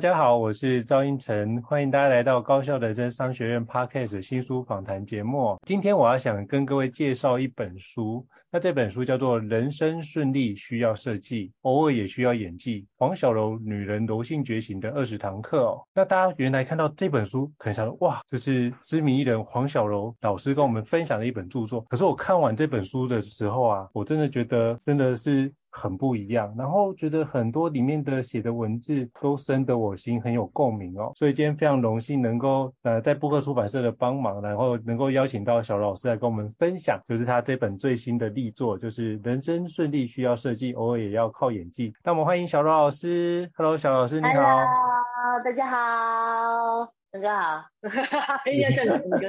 [0.00, 5.58] 大家好，我是赵英成，欢迎大家来到高效人生商学院 Podcast 新书访谈节目。
[5.66, 15.82] 今天我要想跟各位介绍一本书，那这本书叫做《人生顺利需要设计，偶尔也需要演技》，黄小柔女人柔性觉醒的二十堂课哦。
[15.92, 21.82] 那大家原来看到这本书，可能想说哇，这是知名艺人黄小柔老师跟我们分享的一本著作。
[21.90, 25.52] 可是我看完这本书的时候啊，我真的觉得真的是。
[25.70, 31.12] 很不一样，然后觉得很多里面的写的文字都深得我心，很有共鸣哦。
[31.16, 41.92] 所以今天非常荣幸能够呃在布克出版社的帮忙，然后能够邀请到小柔老师来跟我们分享，就是他这本最新的力作，就是人生顺利需要设计，偶尔也要靠演技。
[42.02, 44.32] 那我们欢迎小罗老师，Hello，小老师你好。
[44.32, 47.64] Hello，大家好，大家好，
[48.50, 49.26] 要叫什么歌？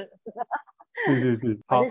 [1.07, 1.81] 是 是是，好，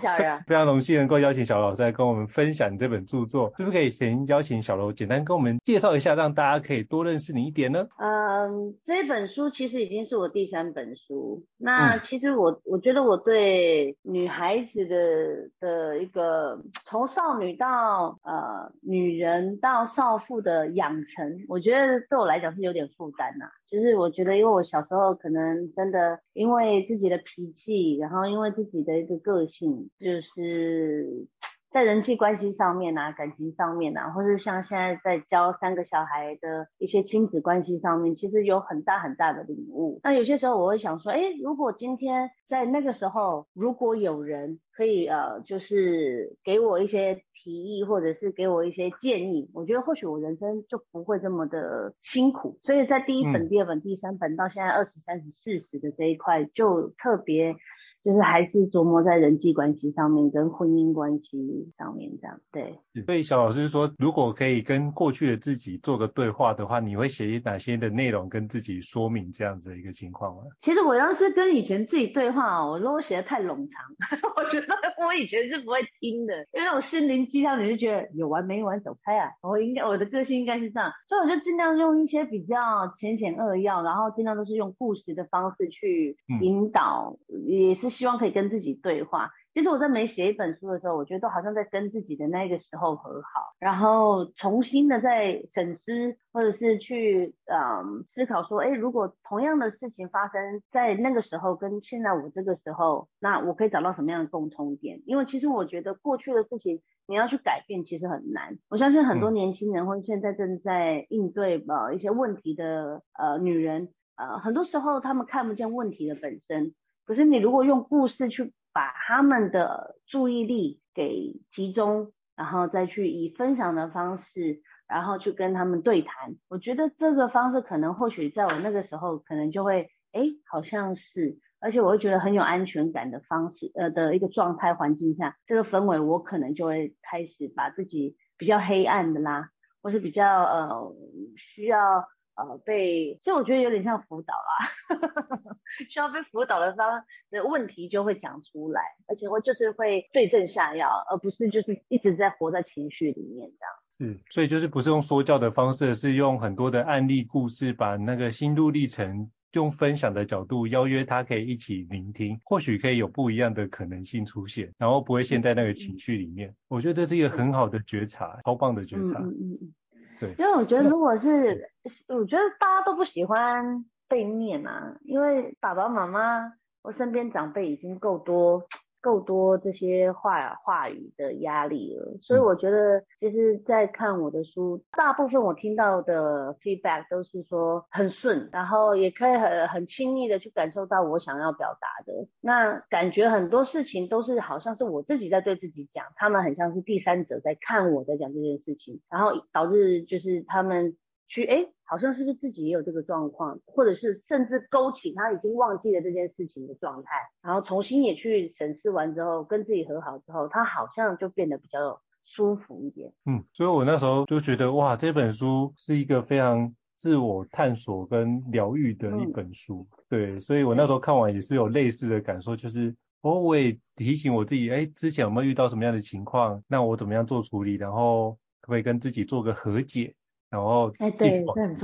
[0.47, 7.87] 非常荣幸能够邀请小柔老师来跟我们分享你这本著作，是不是可以先邀请小柔简单跟我们介绍一下，让大家可以多认识你一点呢？
[7.97, 11.43] 嗯，这本书其实已经是我第三本书。
[11.57, 23.45] 那其实我我觉得我对女孩子的的一个从少女到呃女人到少妇的养成，我觉得对我来讲是有点负担呐。
[23.71, 31.25] 就是我觉得，因为我小时候可能真的因为自己的脾气，然后因为自己的一个个性，就是
[31.71, 40.01] 在人际关系上面啊，感情上面啊，或是像现在在教三个小孩的一些亲子关系上面，其实有很大很大的领悟。
[40.03, 47.23] 那有些时候我会想说，诶，如果今天在那个时候，如果有人可以呃，就是给我一些。
[47.43, 52.59] 提议或者是给我一些建议，我觉得或许我人生就不会这么的辛苦。
[52.61, 57.55] 所以在第一本、嗯、第二本、第三本到现在二十三十四十的这一块，就特别。
[58.03, 62.79] 就是还是琢磨在人际关系上面，跟婚姻关系上面这样，对。
[63.05, 70.43] 所以小老师说，如果可以跟过去的自己做个对话的话，你会写哪些的内容跟自己说明这样子的一个情况吗？
[70.61, 73.81] 其实我要是跟以前自己对话，我如果写的太冗长，
[74.35, 74.67] 我觉得
[75.05, 79.29] 我以前是不会听的，因为那种心灵鸡汤，你就觉得有完没完，走开啊！
[79.43, 82.57] 我应该我的个性应该是这样，所以我就尽量用一些比较
[82.99, 87.90] 浅显扼要，然后尽量都是用故事的方式去引导，嗯、也是。
[87.91, 89.29] 希望可以跟自己对话。
[89.53, 105.01] 其实我在每写一本书的时候，我觉得都好像在跟自己的那个时候和好，然后重新的在审视，或者是去嗯思考说，哎，如果同样的事情发生在那个时候，跟现在我这个时候，那我可以找到什么样的共通点？
[105.05, 108.57] 因为其实我觉得过去的事情你要去改变，其实很难。
[108.69, 116.73] 我相信很多年轻人或者现在正在应对呃一些问题的呃女人，呃很多时候他们看不见问题的本身。
[117.11, 139.49] 可是你如果用故事去把他们的注意力给集中，然后再去以分享的方式，然后去跟他们对谈，我觉得这个方式可能或许在我那个时候可能就会，哎，好像是，而且我会觉得很有安全感的方式，呃的一个状态环境下，这个氛围我可能就会开始把自己比较黑暗的啦，
[139.81, 140.95] 或是比较呃
[141.35, 142.07] 需要。
[142.35, 144.97] 呃，被，所以我觉得有点像辅导啦，
[145.89, 154.15] 需要被辅导的方的问题就会讲出来，而且会就是会对症下药，而不是就是一直在活在情绪里面这样。
[154.15, 166.49] 是，所以就是不是用说教的方式，是用很多的案例故事，把那个心路历程用分享的角度邀约他可以一起聆听，或许可以有不一样的可能性出现，然后不会陷在那个情绪里面。
[166.49, 169.19] 嗯、我觉得这是一个很好的觉察，超棒的觉察。
[169.19, 169.73] 嗯嗯嗯。
[170.21, 171.71] 对，因为我觉得如果是，
[172.07, 176.53] 我觉得大家都不喜欢被念啊，因为爸爸妈妈，
[176.83, 178.67] 我身边长辈已经够多。
[179.01, 192.27] 够多这些话话语的压力了，所以我觉得，其实，在看我的书，大部分我听到的 feedback 都是说很顺，然后也可以很很轻易的去感受到我想要表达的。
[192.39, 200.95] 那感觉很多事情都是好像是我自己在对自己讲，他们很像是第三者在看我在讲这件事情，然后导致就是他们
[201.31, 207.11] 去，哎，好像是不是自己也有这个状况，或者是甚至勾起他已经忘记了这件事情的状态，
[207.41, 213.13] 然后重新也去审视完之后，跟自己和好之后，他好像就变得比较舒服一点。
[213.25, 219.87] 嗯，所以我那时候就觉得，哇，这本书是一个非常自我探索跟疗愈的一本书。
[219.89, 222.93] 嗯、对，所以我那时候看完也是有类似的感受，就是。
[223.23, 226.63] 哦，我也提醒我自己，哎，之前有没有遇到什么样的情况？
[226.67, 227.75] 那我怎么样做处理？
[227.75, 228.31] 然后
[228.61, 230.15] 可不可以跟自己做个和解？
[230.51, 231.77] 然后继续往前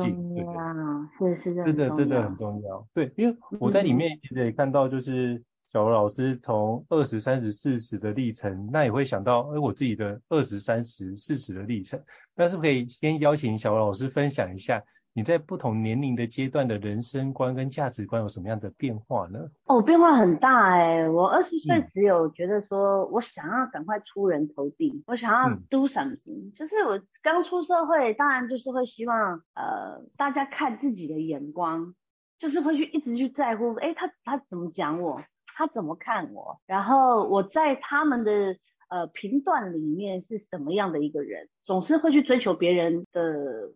[1.18, 2.86] 是是的，真的真的很重要。
[2.94, 5.42] 对，因为我在里面其实也看到，就是
[5.72, 12.04] 小罗老师从二十、三十、四十的历程，那也会想到，哎，我自己的二十、三十、四十的历程。
[12.36, 14.84] 那是不是可以先邀请小罗老师分享一下？
[15.18, 19.50] 你在不同年龄的阶段的人生观跟价值观有什么样的变化呢？
[19.66, 21.10] 哦，变化很大哎、欸！
[21.10, 31.96] 我二十岁只有觉得说，我想要赶快出人头地，嗯、我想要 do something，、嗯、就是我刚出社会，当然就是会希望呃大家看自己的眼光，
[32.38, 35.24] 就是会去一直去在乎，哎，他他怎么讲我，
[35.56, 38.56] 他怎么看我，然后我在他们的
[38.88, 43.72] 呃评断里面是什么样的一个人，总是会去追求别人的。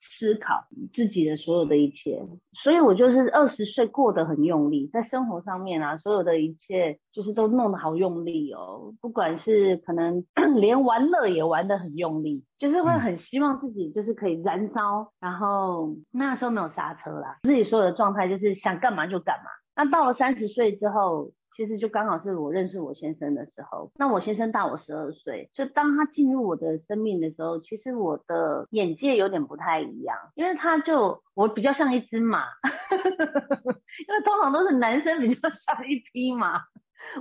[0.00, 2.20] 思考自己的所有的一切，
[2.62, 10.24] 所以我就是二十岁过得很用力，在生活上面啊，所有的一切就是都弄得好用力哦，不管是可能
[10.56, 19.50] 连玩乐也玩得很用力，就是会很希望自己就是可以燃烧，然后那时候没有刹车啦，自己所有的状态就是想干嘛就干嘛。
[19.76, 21.32] 那到了三十岁之后。
[21.60, 36.62] 其实就刚好是我认识我先生的时候，那我先生大我十二岁，就当他进入我的生命的时候，其实我的眼界有点不太一样，因为他就我比较像一只马， 因为通常都是男生比较像一匹马，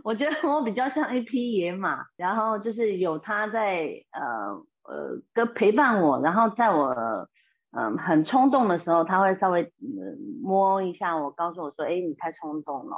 [0.05, 4.53] 我觉得我比较像一匹野马，然后就是有他在呃
[4.89, 7.27] 呃跟陪伴我，然后在我
[7.71, 9.69] 嗯、很冲动的时候，他会稍微、呃、
[10.41, 12.95] 摸一下我，告诉我说，哎，你太冲动了。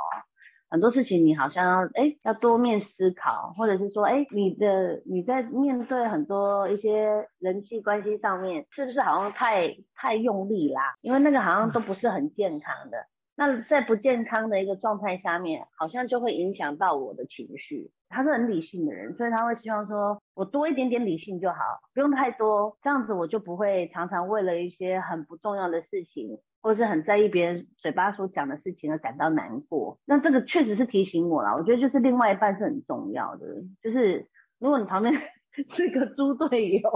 [0.71, 10.95] 很多事情你好像要哎要多面思考，或者是说哎你的你在面对很多一些人际关系上面，是不是好像太太用力啦？
[11.01, 12.97] 因为那个好像都不是很健康的。
[13.36, 17.92] 那在不健康的一个状态下面，好像就会影响到我的情绪。
[18.10, 21.57] 他是很理性的人，所以他会希望说我多一点点理性就好，
[21.94, 26.39] 不用太多，这样子我就不会常常为了一些很不重要的事情。
[26.63, 31.56] 或是很在意别人嘴巴所讲的事情而感到难过，那这个确实是提醒我啦。
[31.56, 33.48] 我觉得就是另外一半是很重要的，
[33.81, 34.28] 就是
[34.60, 35.12] 如果你旁边
[35.75, 36.89] 是个猪队友，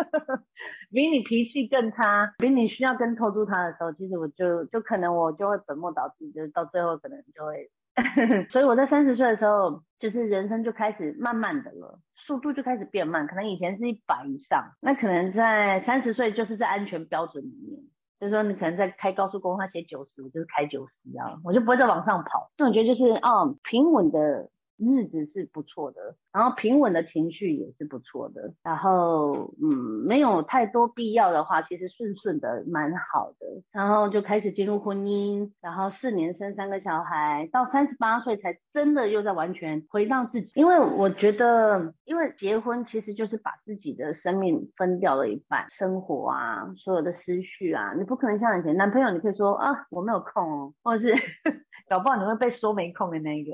[0.92, 7.70] 比你脾气更差，比你需要更拖住他的时候，其实我就就可能我就会本末倒置，就是到最后可能就会。
[8.48, 17.82] 所以我在三十岁的时候，就是人生就开始慢慢的了，速度就开始变慢，可能以前是一百以上，那可能在三十岁就是在安全标准里面。
[18.18, 22.52] 就是说，你可能在开高速公路，他写九十，我就是开九十啊，我就不会再往上跑。
[22.56, 24.48] 这种觉得就是，哦，平稳的。
[24.84, 29.68] 日子是不错的，然后平稳的情绪也是不错的，然后嗯，
[30.06, 51.14] 没有太多必要的话，其实顺顺的蛮好的，然后就开始进入婚姻，然后四年生三个小孩，到三十八岁才真的又在完全回到自己，因为我觉得，因为结婚其实就是把自己的生命分掉了一半，生活啊，所有的思绪啊，你不可能像以前男朋友，你可以说啊我没有空哦，或者是
[51.88, 53.52] 搞不好你会被说没空的那一个，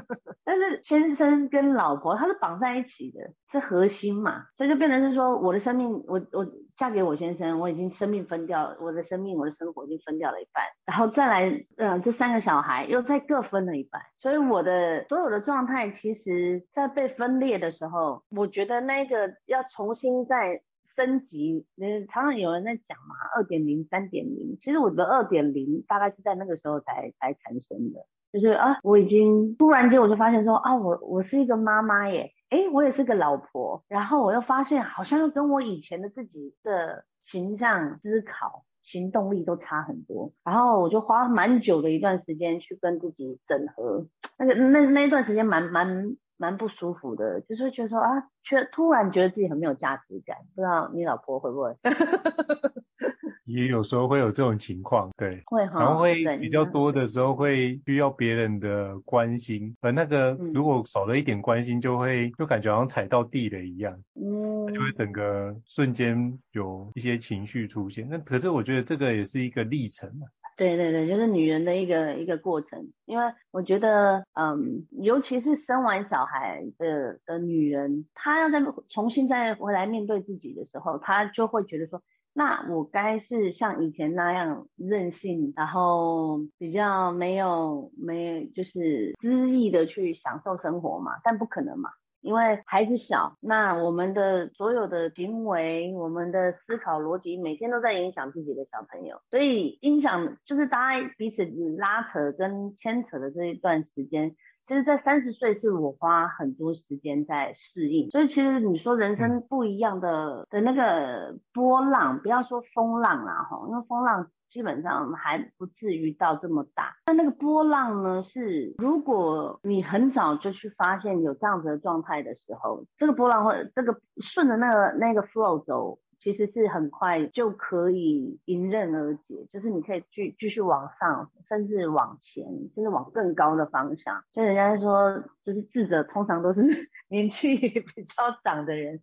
[0.44, 0.69] 但是。
[0.82, 20.62] 先生跟老婆，他是绑在一起的，是核心嘛，所以就变成是说，我的生命，我我嫁给我先生，我已经生命分掉，我的生命，我的生活已经分掉了一半，然后再来，呃，这三个小孩又再各分了一半，所以我的所有的状态，其实在被分裂的时候，我觉得那个要重新再
[20.96, 28.06] 升级，嗯，常常有人在讲嘛，二点零、三点零，其实我的二点零大概是在那个时候才才产生的。
[28.32, 44.06] 就是啊，我已经突然间我就发现说啊，我我是一个妈妈耶，诶，我也是个老婆，然后我又发现好像又跟我以前的自己的形象、思考、行动力都差很多，然后我就花蛮久的一段时间去跟自己整合，
[44.38, 48.08] 那个那那一段时间蛮蛮蛮不舒服的，就是会觉得说啊，
[48.42, 51.76] 却突然觉得自己很没有价值感，不知道你老婆会不会？
[53.44, 68.08] 也有时候会有这种情况，对，会，然后会比较多的时候会需要别人的关心，而那个如果少了一点关心，就会就感觉好像踩到地雷一样，嗯，就会整个瞬间有一些情绪出现。
[68.08, 70.26] 那可是我觉得这个也是一个历程嘛。
[70.60, 82.02] 对对对，就是女人的一个一个过程，因为我觉得，嗯，尤其是生完小孩的的女人，她要再重新再回来面对自己的时候，她就会觉得说。
[82.32, 91.10] 那我该是像以前那样任性，然后比较没有没就是恣意的去享受生活嘛？
[91.24, 101.44] 但不可能嘛，因为孩子小，那我们的所有的行为、我们的思考逻辑，每天都在影响自己的小朋友，所以影响就是大家彼此
[101.78, 104.34] 拉扯跟牵扯的这一段时间。
[104.66, 116.96] 其实，在三十岁是我花很多时间在适应，所以其实你说人生不一样的的那个波浪，不要说风浪啦，哈，因为风浪基本上还不至于到这么大。
[117.06, 125.98] 但那个波浪呢，是如果你很早就去发现有这样子的状态的时候，这个波浪会这个顺着那个那个 flow 走。
[126.20, 134.22] 其实是很快就可以迎刃而解，就是你可以继继续往上，甚至往前，甚至往更高的方向。
[134.30, 136.62] 所以人家说，就是智者通常都是
[137.08, 139.00] 年纪比较长的人，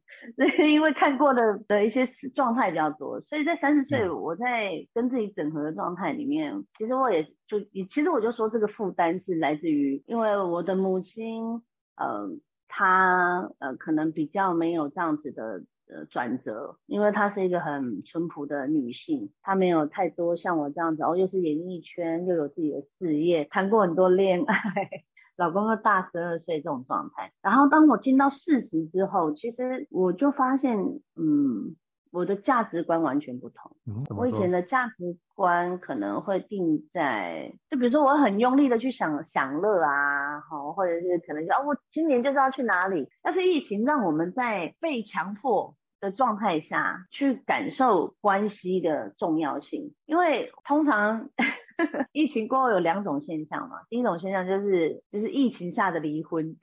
[0.59, 2.05] 因为看过的的一些
[2.35, 7.59] 状态比较多，所以在三十岁我在跟自己整合的状态里面，其实我也就，
[7.89, 11.63] 其实我就说这个负担是来自于，因为我的母亲，
[11.95, 12.29] 呃，
[12.67, 15.63] 她呃可能比较没有这样子的。
[15.89, 24.55] 呃，转折，因为她是一个很淳朴的女性，她没有太多像我这样子，哦，又是演艺圈，又有自己的事业，谈过很多恋爱，
[25.37, 27.31] 老公又大十二岁这种状态。
[27.41, 30.77] 然后当我进到四十之后，其实我就发现，
[31.15, 31.75] 嗯，
[32.11, 33.75] 我的价值观完全不同。
[33.85, 43.07] 嗯，我以前的价值观可能会定在，就比如说我很用力的去享享乐啊，好，或者是可能就哦，我今年就是要去哪里。
[43.21, 51.29] 但是疫情让我们在被强迫的状态下去感受关系的重要性，因为通常
[52.11, 56.55] 疫情过后有两种现象嘛，第一种现象就是就是疫情下的离婚，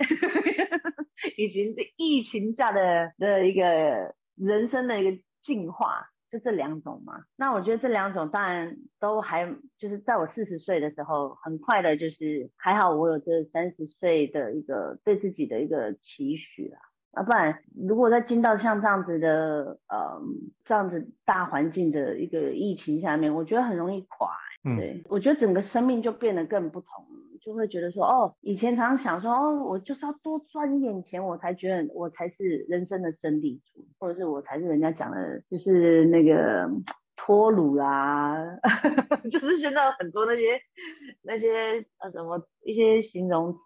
[1.36, 7.22] 以及疫情下的的一个人生的一个进化，就这两种嘛。
[7.36, 16.78] 那我觉得这两种当然都还就是在我四十岁的时候，很快的就是还好我有这三十岁的一个对自己的一个期许啦。
[17.12, 20.20] 啊，不然如果再进到像这样子的，呃，
[20.64, 24.32] 这样子大环境的一个疫情下面，我觉得很容易垮。
[24.64, 27.06] 嗯，对，我觉得整个生命就变得更不同，
[27.44, 36.70] 就会觉得说，哦，以前常常想说，哦，我就是要多赚一点钱，我才觉得我才是人生的胜利组，或者是我才是人家讲的，就是那个
[37.16, 38.58] 脱鲁啦，
[39.30, 40.58] 就是现在有很多那些
[41.22, 43.58] 那些呃什么一些形容词。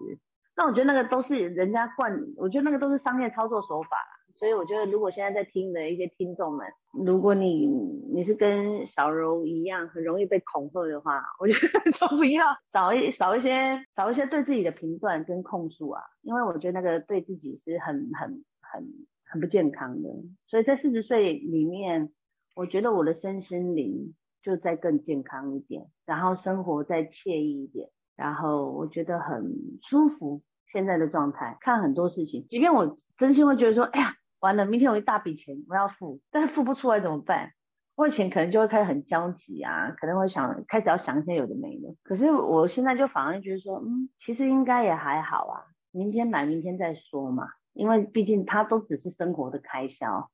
[0.56, 4.17] 那我觉得那个都是人家惯，我觉得那个都是商业操作手法啦。
[4.38, 6.66] 所以我觉得，如果现在在听的一些听众们，
[7.04, 18.86] 如果你你是跟小柔一样很容易被恐吓的话，我觉得都不要少一少一些少一些对自己的评断跟控诉啊，因为我觉得那个对自己是很很很
[19.30, 20.08] 很不健康的。
[20.46, 22.10] 所以在四十岁里面，
[22.54, 29.52] 我觉得我的身心灵就再更健康一点，然后生活再惬意一点，然后我觉得很
[29.82, 30.42] 舒服。
[30.70, 37.52] 现在的状态，看很多事情，即便我真心会觉得说，哎呀，完了，明天有一大笔钱我要付，但是付不出来怎么办？
[37.96, 41.94] 我以前可能就会开始很焦急啊，可能会想开始要想一些有的没的。
[42.04, 50.30] 可是我现在就反而觉得说，嗯，其实应该也还好啊，明天买明天再说嘛，因为毕竟它都只是生活的开销。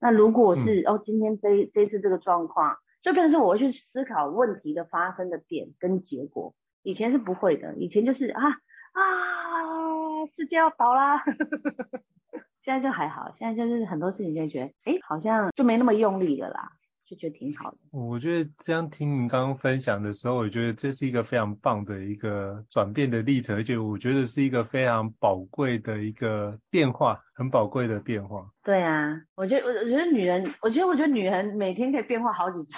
[0.00, 8.42] 那如果是、嗯、哦，今天这这次这个状况，就变成是我会去思考问题的发生的点跟结果，以前是不会的，以前就是啊。
[8.94, 9.02] 啊，
[10.36, 11.20] 世界要倒啦！
[12.64, 16.70] 现在就还好，现在就是很多事情就觉得，哎，好像就没那么用力了啦，
[17.06, 17.76] 就觉得挺好的。
[17.92, 28.48] 我觉得这样听您刚刚分享的时候，我觉得这是一个非常棒的一个转变的历程，而且我觉得是一个非常宝贵的一个变化，很宝贵的变化。
[28.64, 32.76] 对啊，我觉得我我觉得女人，我觉得我觉得女人每天可以变化好几次。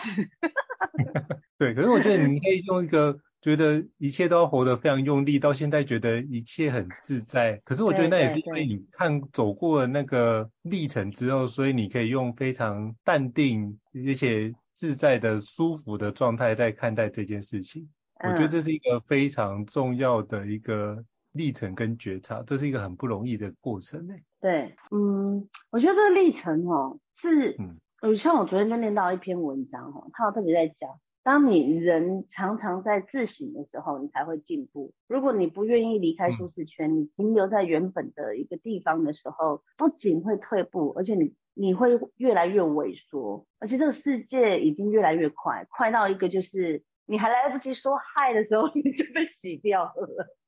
[1.58, 3.16] 对，可是我觉得你可以用一个。
[3.42, 7.60] 觉得一切都要活得非常用力，到现在觉得一切很自在。
[7.64, 17.88] 可是我觉得那也是因为你看走过了那个历程之后，所以你可以用非常淡定而且自在的舒服的状态在看待这件事情。
[18.24, 24.08] 我觉得这是一个非常重要的一个历程跟觉察，这是一个很不容易的过程。
[24.40, 27.54] 对，嗯，我觉得这个历程哦，是，
[28.00, 30.90] 嗯，像我昨天就念到一篇文章哦，他特别在讲。
[31.26, 34.92] 当你人常常在自省的时候，你才会进步。
[35.08, 43.44] 如果你不愿意离开舒适圈，你停留在原本的一个地方的时候，不仅会退步，而且你你会越来越萎缩。
[43.58, 49.92] 而且这个世界已经越来越快，快到一个就是你还来不及说嗨的时候， 你就被洗掉了。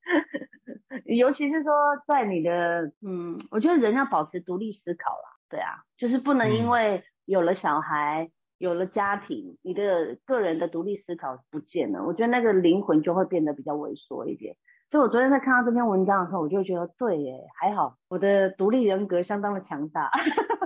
[1.03, 1.73] 尤其是说
[2.07, 8.31] 在你的嗯，我觉得人要保持独立思考啦，对啊，就是不能因为有了小孩。
[8.59, 14.55] 有了家庭，你的个人的独立思考不见了，我觉得那个灵魂就会变得比较萎缩一点。
[14.91, 20.11] 所以我昨天在看到这篇文章的时候，我就觉得对耶，还好我的独立人格相当的强大，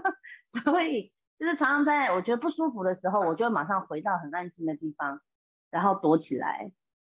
[0.66, 5.20] 所以就是常常在我觉得不舒服的时候，我就马上回到很安静的地方，
[5.70, 6.72] 然后躲起来，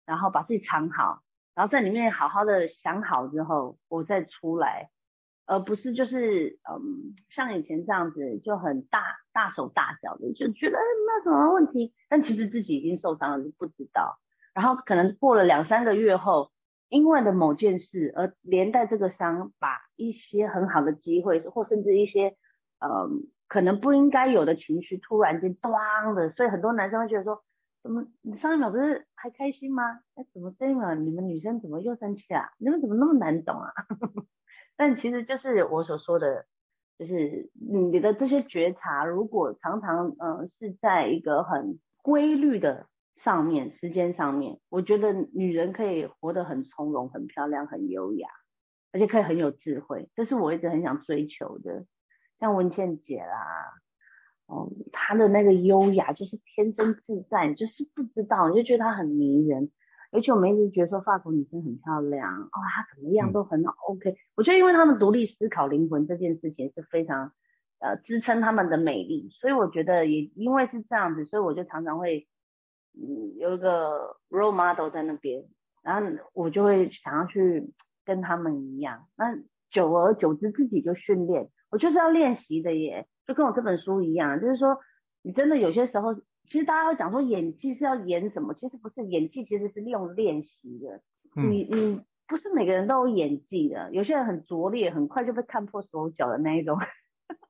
[0.05, 1.21] 然后把自己藏好，
[1.55, 4.89] 然后在里面好好的想好之后，我再出来，
[5.47, 9.01] 而不是就是嗯像以前这样子就很大
[9.33, 14.19] 大手大脚的，就觉得没有什么问题，但其实自己已经受伤了，就不知道，
[14.53, 16.51] 然后可能过了两三个月后。
[16.89, 22.37] 因为的某件事而连带这个伤，把一些很好的机会，或甚至一些，
[22.79, 27.43] 嗯，可能不应该有的情绪，突然间咣的，所以很多男生会觉得说，
[27.83, 29.83] 怎么你上一秒不是还开心吗？
[30.15, 32.51] 哎，怎么这一秒你们女生怎么又生气啊？
[32.57, 33.69] 你们怎么那么难懂啊？
[34.77, 36.45] 但其实就是我所说的，
[36.97, 42.87] 就是你的这些觉察，如果常常嗯、是在一个很规律的。
[43.23, 48.29] 上面时间上面，我觉得女人可以活得很从容、很漂亮、很优雅，
[48.91, 51.87] 而且可以很有智慧，这是我一直很想追求的。
[52.39, 53.73] 像文倩姐啦，
[54.45, 59.71] 哦，她的那个优雅就是天生自在，就是不知道，你就觉得她很迷人。
[60.17, 64.09] 而且我们一直觉得说法国女生很漂亮，哦，她怎么样都很好 OK。
[64.09, 64.15] 嗯。
[64.35, 67.31] 我觉得因为她们独立思考灵魂这件事情是非常
[67.79, 72.27] 呃支撑她们的美丽，所以我觉得也因为是这样子，所以我就常常会。
[72.99, 75.45] 嗯，有一个 role model 在那边，
[75.83, 77.71] 然后我就会想要去
[78.03, 79.05] 跟他们一样。
[79.15, 79.37] 那
[79.69, 83.05] 久而久之，自己就训练，我就是要练习的耶。
[83.27, 84.79] 就跟我这本书一样，就是说，
[85.21, 86.15] 你真的有些时候，
[86.47, 91.01] 其实大家会讲说演技是要演什么，其实不是，演技其实是利用练习的。
[91.35, 96.79] 嗯、你你不是每个人都有演技的，有些人很拙劣，很快就被看破手脚的那一种，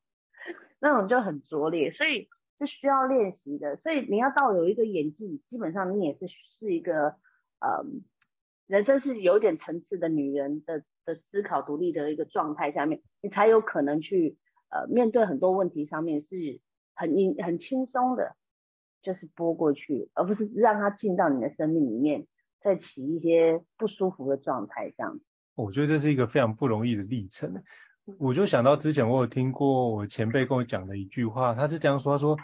[0.80, 2.28] 那种就很拙劣，所以。
[2.60, 7.10] 是需要练习的，所以你要到有一个演技，基本上你也是是一个，
[7.60, 7.86] 呃，
[8.66, 14.40] 人生是有点层次的女人的的思考独立的一个状态下面，你才有可能去
[14.72, 16.60] 呃面对很多问题上面是
[16.96, 18.36] 很很轻松的，
[19.02, 22.28] 就是拨过去，而不是让它进到你的生命里面，
[22.62, 25.24] 再起一些不舒服的状态这样子。
[25.56, 27.64] 我觉得这是一个非常不容易的历程。
[28.20, 32.38] 我就想到之前我有听过我前辈跟我讲的一句话，他是这样说：他说，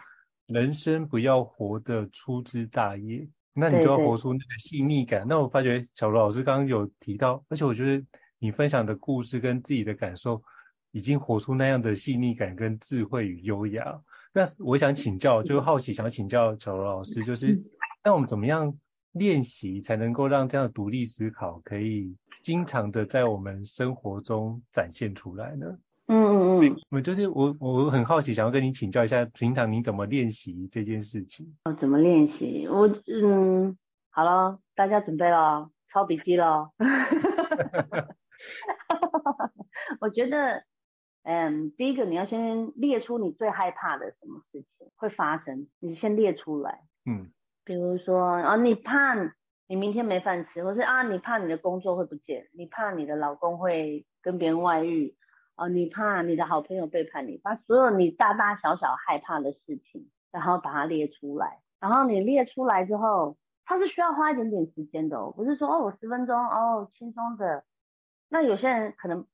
[0.46, 5.26] 人生不要活得粗枝大叶，那你就要活出那个细腻感。
[5.28, 8.06] 那我发觉小罗老师刚刚有提到，而且我觉得
[8.40, 10.44] 你分享的故事跟自己的感受，
[10.92, 14.02] 已经活出那样的细腻感跟智慧与优雅。
[14.34, 17.62] 那我想请教，就好奇想请教小罗老师，就是
[18.04, 18.76] 那我们怎么样
[19.12, 22.18] 练习才能够让这样的独立思考可以？
[22.42, 25.78] 经常的在我们生活中展现出来呢。
[26.08, 31.56] 嗯嗯嗯，我就是我我很好奇，想要跟你请教一下，平常你怎么练习这件事情？
[31.64, 32.68] 哦，怎么练习？
[32.68, 33.78] 我嗯，
[34.10, 36.72] 好了，大家准备了，抄笔记了。
[40.02, 40.66] 我觉得，
[41.24, 46.82] 嗯，第一个你要先列出你最害怕的什么事情会发生，你先列出来。
[47.06, 47.32] 嗯，
[47.66, 49.34] 比如说啊，你怕。
[49.66, 55.16] 你明天没饭吃，或是啊，你怕你的工作会不见，你怕你的老公会跟别人外遇，
[55.56, 67.64] 啊，你怕你的好朋友背叛你，把所有你大大小小害怕的事情，然后把它列出来，然后你列出来之后，它是需要花一点点时间的哦，不是说哦我十分钟哦轻松的，
[68.30, 69.26] 那有些人可能，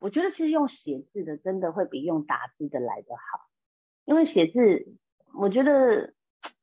[0.00, 3.46] 我觉得其实用写字的真的会比用打字的来得好，
[4.04, 4.96] 因为写字，
[5.38, 6.12] 我觉得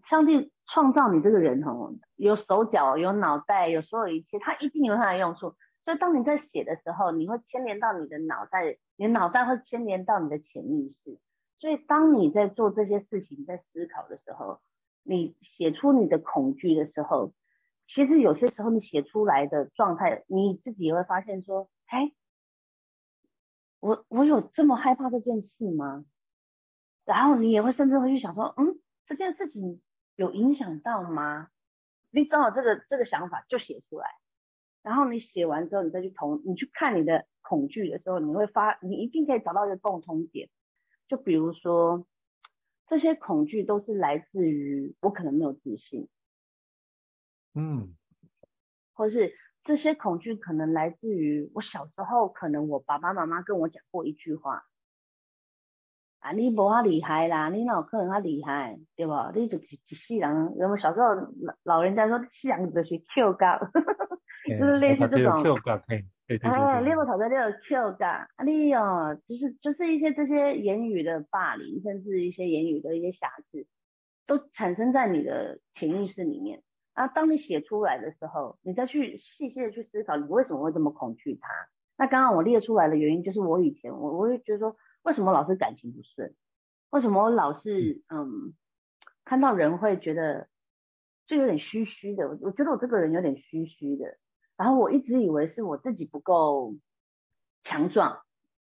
[0.03, 0.51] 上帝。
[0.69, 5.55] 创造你这个人哦，有手脚，有脑袋，有所有一切，它一定有它的用处。
[5.85, 11.17] 所以当你在写的时候，你会牵连到你的脑袋，你的脑袋会牵连到你的潜意识。
[11.57, 14.59] 所以当你在做这些事情，在思考的时候，
[15.03, 17.31] 你写出你的恐惧的时候，
[17.87, 22.11] 其实有些时候你写出来的状态，你自己也会发现说，哎，
[23.79, 26.05] 我我有这么害怕这件事吗？
[27.05, 29.81] 然后你也会甚至会去想说，嗯，这件事情。
[30.17, 31.51] 有影响到吗？
[32.09, 34.07] 你正好这个这个想法就写出来，
[34.81, 40.49] 然后你写完之后，你再去同你去看你的恐惧的时候，你会发，你一定可以找到一个共通点。
[41.07, 42.07] 就比如说，
[42.87, 46.09] 这些恐惧都是来自于我可能没有自信，
[47.53, 47.95] 嗯，
[48.93, 49.35] 或是
[49.67, 54.63] 这些恐惧可能来自于我小时候，可能我爸爸妈妈跟我讲过一句话。
[56.19, 59.13] 啊，你无遐厉害啦，你哪有可能遐厉害，对不？
[59.35, 63.59] 你就是一世人，我们小时候老老人家说，世人就是 Q 嘎，
[64.47, 65.37] 就是类似这种。
[65.87, 73.67] 哎，你无头在那个 Q 嘎，啊，你哦，就是就是一些这些言语的霸凌，甚至一些言语的一些瑕疵，
[74.25, 76.63] 都产生在你的潜意识里面。
[76.97, 81.47] 啊，当你写出来的时候，你再去细细的去思考，你为什么会这么恐惧它？
[81.95, 86.33] 那刚刚我列出来的原因，就是我以前我我会觉得说，为什么老是感情不顺？
[86.89, 88.55] 为什么我老是嗯，
[89.25, 90.47] 看到人会觉得
[91.27, 92.35] 就有点虚虚的？
[92.41, 94.17] 我觉得我这个人有点虚虚的。
[94.57, 96.77] 然后我一直以为是我自己不够
[97.61, 98.21] 强壮，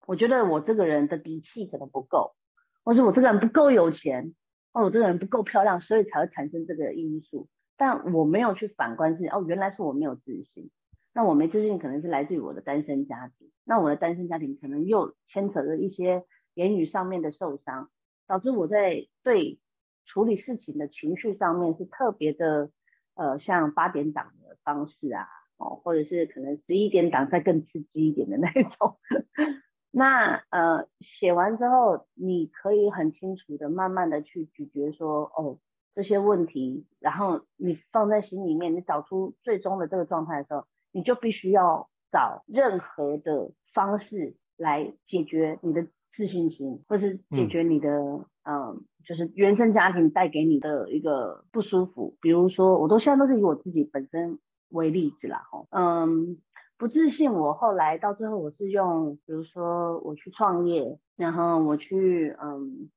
[0.06, 2.34] 我觉得我这个人的底气可能不够，
[2.82, 4.34] 或是我这个人不够有钱，
[4.72, 7.50] 哦，我这个人不够漂亮，所以才会产生这个因素。
[7.76, 10.70] 但我没有去反观是哦，原来是我没有自信。
[11.14, 13.50] 那我没自信可能是来自于我的单身家庭。
[13.64, 17.90] 那我的单身家庭可能又牵扯了一些言语上面的受伤，
[18.26, 19.60] 导致我在对
[20.06, 22.70] 处理事情的情绪上面是特别的
[23.14, 25.26] 呃，像八点档的方式啊。
[25.58, 28.98] 哦或者是可能十一点档再更刺激一点的那种，
[29.92, 35.60] 那呃写完之后，你可以很清楚的慢慢的去咀嚼说，哦
[35.94, 54.38] 这些问题，然后你放在心里面，你找出最终的这个状态的时候，你就必须要找任何的方式来解决你的自信心，或是解决你的嗯、呃，就是原生家庭带给你的一个不舒服，比如说，我都现在都是以我自己本身。
[54.74, 56.38] 为例子啦，吼，嗯，
[56.78, 62.88] 不自信，我后来到最后我是用，比如说我去创业，然后我去，嗯，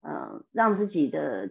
[0.00, 1.50] 嗯，让自己的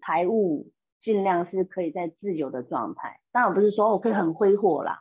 [0.00, 5.00] 财务尽量是可以在自由的状态，当然不是说我可以很挥霍啦，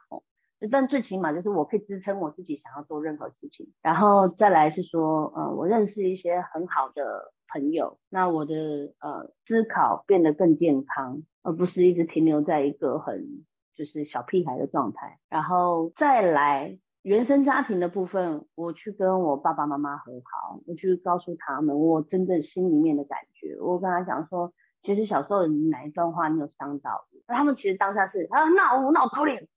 [0.71, 8.55] 但最起码就是我可以支撑我自己想要做任何事情，然后再来是说，呃，我认识一些很好的朋友，那我的
[8.99, 13.45] 呃思考变得更健康，而不是一直停留在一个很。
[13.73, 23.57] 就是小屁孩的状态，然后再来原生家庭的部分，我去跟我爸爸妈妈和好，我去告诉他们我真正心里面的感觉。
[23.59, 27.05] 我跟他讲说，其实小时候哪一段话没有伤到？
[27.27, 29.47] 他们其实当下是啊， 那我那我可怜。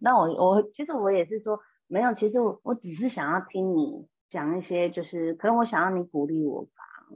[0.00, 6.70] 那我我其实我也是说没有，其实我我只是想要听你讲一些，就是可能我想要你鼓励我吧。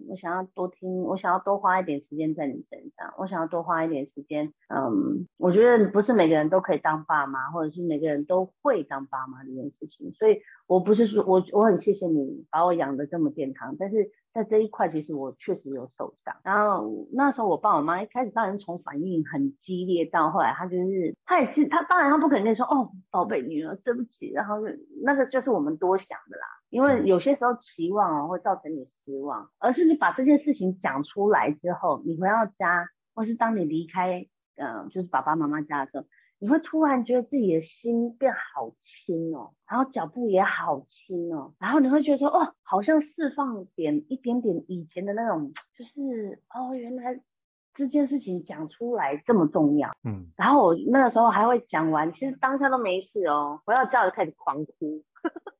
[0.09, 4.53] 我想要多听，我想要多花一点时间在你身上，我想要多花一点时间。
[4.68, 10.12] 嗯，我觉得不是每个人都可以当爸妈，或者是每个人都会当爸妈这件事情。
[10.12, 16.37] 所以我不是说我我很谢谢你把我养的这么健康，但是在这一块其实我确实有受伤。
[16.44, 24.57] 然后那时候我爸我妈一开始当然从反应很激烈，到后来他就是他也是他当然他不肯定说哦宝贝女儿对不起，然后
[25.03, 26.46] 那个就是我们多想的啦。
[26.70, 34.26] 因为有些时候期望哦会造成你失望，而是你把这件事情讲出来之后，你回到家，或是当你离开，
[34.57, 36.04] 嗯、呃，就是爸爸妈妈家的时候，
[36.38, 47.20] 你会突然觉得自己的心变好轻哦，然后脚步也好轻哦，然后你会觉得说，哦，好像释放点一点点以前的那种，就是哦，原来
[47.74, 55.02] 这件事情讲出来这么重要，嗯，然后我那个时候还会讲完，其实当下都没事哦，回到家就开始狂哭。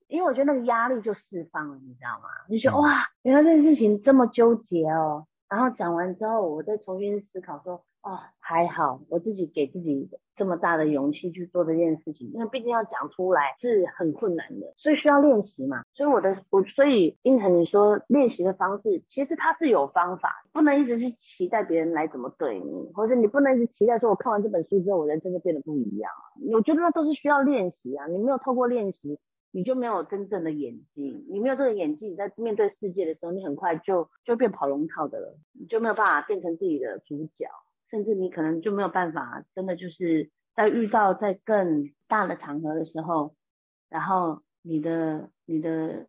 [0.09, 2.29] 因为我觉得那个压力就释放了，你知道吗？
[2.49, 5.27] 你觉得哇，原来这件事情这么纠结哦。
[5.49, 15.85] 然后讲完之后，我再重新思考说，哦，还好，我自己给自己这么大的勇气去做这件事情，因为毕竟要讲出来是很困难的，所以需要练习嘛。
[15.95, 26.11] 所以我的我，所以胤丞你说练习的方式，其实它是有方法，不能一直去期待别人来怎么对你，或者你不能一直期待说，我看完这本书之后，我人生就变得不一样。
[26.53, 29.19] 我觉得那都是需要练习啊，你没有透过练习。
[29.51, 37.47] 你就没有真正的演技，你没有这个演技，你在面对世界的时候，你很快就就变跑龙套的了，你就没有办法变成自己的主角，
[37.91, 43.35] 甚至你可能就没有办法真的就是在遇到在更大的场合的时候，
[43.89, 46.07] 然后你的你的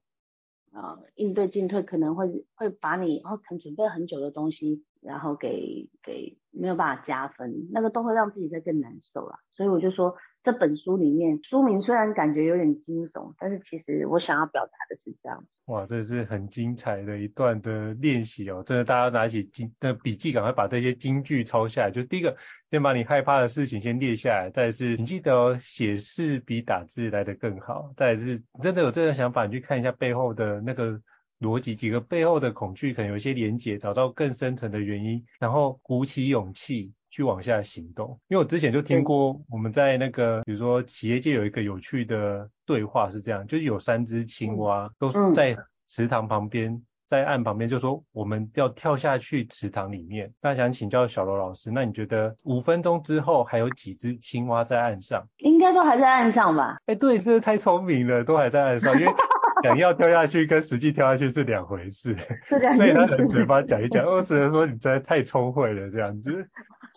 [0.74, 10.16] 呃应对进退可能会会把你哦可能准备很久的东西，然后给给没有办法加分，那个都会让自己再更难受啦，所以我就说。
[10.42, 15.46] 这本书里面，书名虽然感觉有点惊悚，但是其实我想要表达的是这样。
[15.66, 18.64] 哇，这是很精彩的一段的练习哦！
[18.66, 21.92] 真的，大家拿起金的笔记，赶快把这些金句抄下来。
[21.92, 22.38] 就第一个，
[22.72, 31.02] 先把你害怕的事情先列下来；再是，你记得哦，写字比打字来得更好；再是，真的有这个想法，你去看一下背后的那个
[31.40, 36.94] 逻辑，几个背后的恐惧可能有一些连结，找到更深层的原因，然后鼓起勇气。
[37.10, 50.32] 去往下行动，因为我之前就听过，我们在那个，比如说企业界有一个有趣的对话是这样，就是有三只青蛙都是在池塘旁边，在岸旁边，就说我们要跳下去池塘里面。
[50.42, 55.28] 那想请教小罗老师，那你觉得五分钟之后还有几只青蛙在岸上？
[55.38, 56.78] 应该都还在岸上吧？
[56.86, 59.12] 哎，对，这太聪明了，都还在岸上，因为
[59.64, 62.78] 想要跳下去跟实际跳下去是两回事，是两回事。
[62.78, 66.48] 所以他的嘴巴讲一讲，我只能说你真的太聪慧了这样子。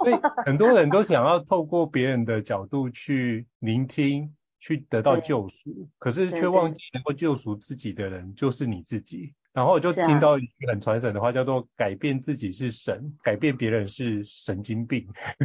[0.03, 9.35] 所以很多人都想要透过别人的角度去聆听，去得到救赎，可是却忘记能够救赎自己的人就是你自己。
[9.53, 15.07] 然后我就听到一句很传神的话，叫做“改变自己是神，改变别人是神经病”，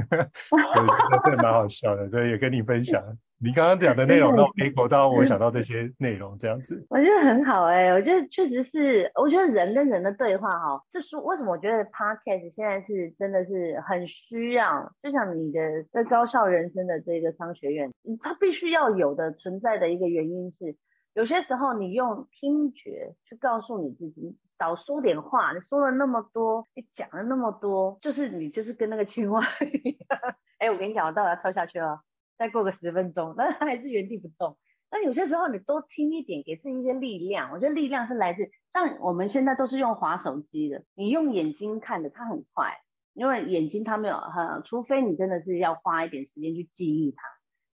[0.51, 3.03] 我觉得这蛮好笑的，所以也跟你分享。
[3.39, 6.85] 你刚刚讲的内容让我 echo 到我想到这些内容，这样子。
[6.89, 20.75] 我觉得很好哎、欸，我觉得确实是，我觉得人跟人的对话哈，这说为什么我觉得 podcast 现在是真的是很需要，就像你的在高校人生的这个商学院，它必须要有的存在的一个原因是。
[21.13, 25.51] 有些时候，你用听觉去告诉你自己，少说点话。
[25.51, 30.35] 你说了那么多，你讲了那么多，就是你就是跟那个青蛙一样。
[30.59, 32.01] 哎，我跟你讲，我待会要跳下去了，
[32.37, 34.57] 再过个十分钟，但是它还是原地不动。
[34.91, 37.51] 那有些时候，你多听一点，给自己一些力量。
[37.51, 42.77] 我觉得力量是来自，像我们现在都是用滑手机的，你用眼睛看的，它很快，
[43.13, 47.23] 因为眼睛它没有，哈，除非你真的是要花一点时间去记忆它。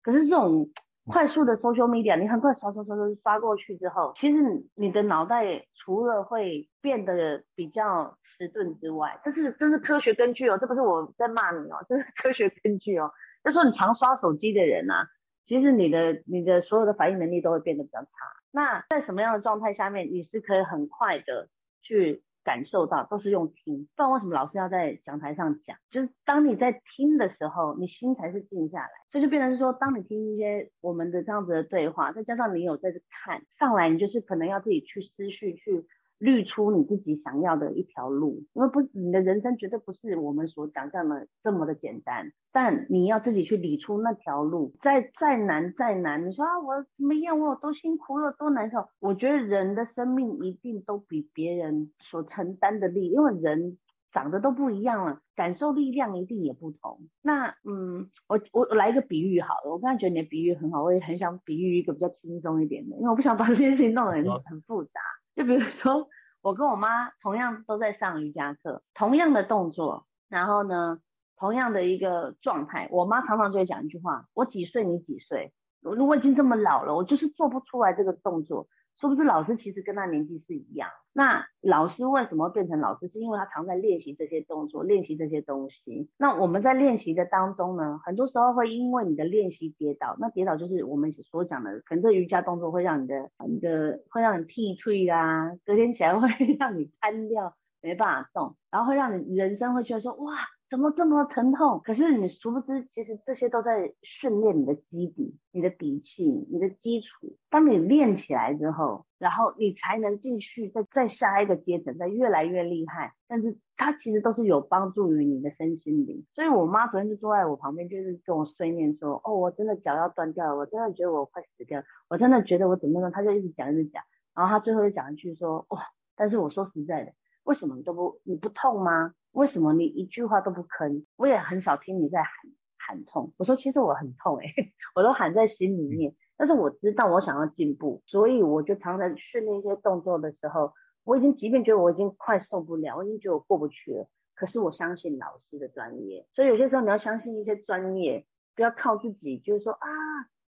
[0.01, 0.69] 可是这种。
[1.05, 4.37] 快速的 social media，你很快刷刷刷刷刷过去之后，其实
[4.73, 13.11] 你的脑袋除了会变得比较迟钝之外，这是这是科学根据哦，这不是我在骂你哦，这是科学根据哦。
[13.43, 15.07] 就说你常刷手机的人啊，
[15.45, 18.09] 其实你的你的所有的反应能力都会变得比较差。
[18.51, 21.49] 那在什么样的状态下面，你是可以很快的
[21.81, 22.23] 去。
[22.45, 25.77] 感受到都是用听，不然为什么老师要在讲台上讲？
[25.89, 35.87] 就是当你在听的时候，你心才是静下来，所以就变成是说，当你听一些我们的这样子的对话，再加上你有在这看上来，你就是可能要自己去思绪去。
[36.19, 48.87] 滤出你自己想要的一条路，因为不，你的人生绝对不是我们所想象的这么的简单，但你要自己去理出那条路，再再难再难，你说啊，我怎么样，我有多辛苦，我有多难受？
[48.99, 53.77] 我觉得人的生命一定都比别人所承担的力，因为人
[54.13, 57.01] 长得都不一样了，感受力量一定也不同。
[57.21, 65.01] 那嗯，我我来一个比喻好了，我刚才觉得你的比喻很好，我也很想比喻一个比较轻松一点的，因为我不想把这件事情弄得很很复杂。
[65.35, 66.09] 就比如说，
[66.41, 70.99] 我跟我妈同样都在上瑜伽课，同样的动作，然后呢，
[71.37, 75.53] 同样的一个状态，我妈常常就会讲一句话：我几岁，你几岁？
[75.81, 78.67] 如果已经这么老了，我就是做不出来这个动作。
[79.09, 80.89] 是不是老师其实跟他年纪是一样？
[81.11, 83.07] 那老师为什么变成老师？
[83.07, 86.09] 是因为他常在练习这些动作，练习这些东西。
[86.17, 90.15] 那我们在练习的当中呢，很多时候会因为你的练习跌倒。
[90.19, 96.27] 那跌倒就是我们所讲的，可能这瑜伽动作会让你的、你的会让你踢腿啦，隔天起来会
[96.59, 100.33] 让你瘫掉，没办法动，然后会让你人生会觉得说哇。
[100.73, 101.81] 怎么这么疼痛？
[101.83, 107.37] 可是你殊不知，其实这些都在训练你的基底、你的底气、你的基础。
[107.51, 113.13] 当你练起来之后，然后你才能继续再再下一个阶层，再越来越厉害。
[113.27, 116.25] 但是它其实都是有帮助于你的身心灵。
[116.31, 124.01] 所以我妈昨天就坐在我旁边，就是跟我碎念说：“哦，我真的脚要断掉了，我真的觉得我快死掉了，我真的觉得我怎么样？”她就一直讲一直讲，
[124.33, 125.83] 然后她最后就讲一句说：“哇，
[126.15, 131.05] 但是我说实在的，为什么都不你不痛吗？”为什么你一句话都不吭？
[131.15, 132.31] 我也很少听你在喊
[132.77, 133.33] 喊痛。
[133.37, 136.15] 我说其实我很痛诶、欸， 我都喊在心里面。
[136.37, 144.07] 但是我知道我想要进步，所以我就常常训练一些动作的时候，我已经即便觉得我已经快受不了，我已经觉得我过不去了。
[144.35, 149.87] 可是我相信老师的专业，所以有些时候你要相信一些专业，不要靠自己，就是说啊，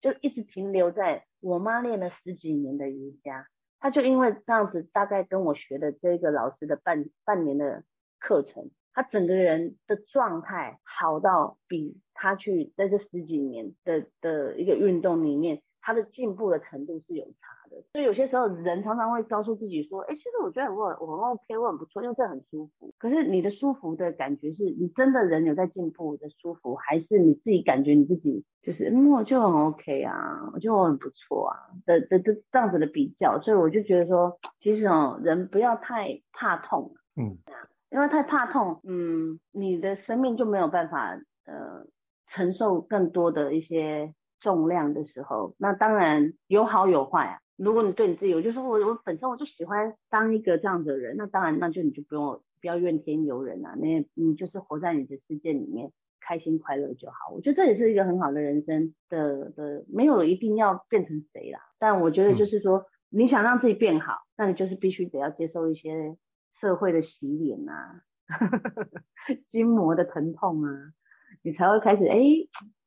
[0.00, 3.46] 就一直停留在我妈练了十几年的瑜伽，
[3.78, 7.84] 她就因为这样子，大概跟我学的这个老师的半半年的。
[8.18, 17.82] 课程，他整个人的状态好到比他去在这十几年的的一个运动里面，他的进步的程度是有差的。
[17.92, 22.94] 所以有些时候人常常会告诉自己说，哎，其实我觉得我我很 OK，我很不错，因为这很舒服。
[22.98, 33.40] 可是你的舒服的感觉是你真的人有在进步的舒服，还是你自己感觉你自己就是嗯，我就很 OK 啊，我觉得我很不错啊的的的这样子的比较。
[33.42, 37.36] 所以我就觉得说，其实哦，人不要太怕痛，嗯。
[37.88, 41.86] 因为太怕痛，嗯，你的生命就没有办法呃
[42.26, 47.38] 承受更多的一些重量的时候，那当然有好有坏啊。
[47.56, 57.32] 如果你对你自己，我就说我我本身我就喜欢当一个这样的人，那当然那就你就不用不要怨天尤人啊，你你就是活在你的世界里面，开心快乐就好。
[57.32, 66.16] 我觉得这也是一个很好的人生的的，没有一定要变成谁啦，但我觉得就是说，你想让自己变好，那你就是必须得要接受一些。
[66.60, 68.02] 社会的洗脸啊，
[69.46, 70.70] 筋膜的疼痛啊，
[71.42, 72.18] 你才会开始哎，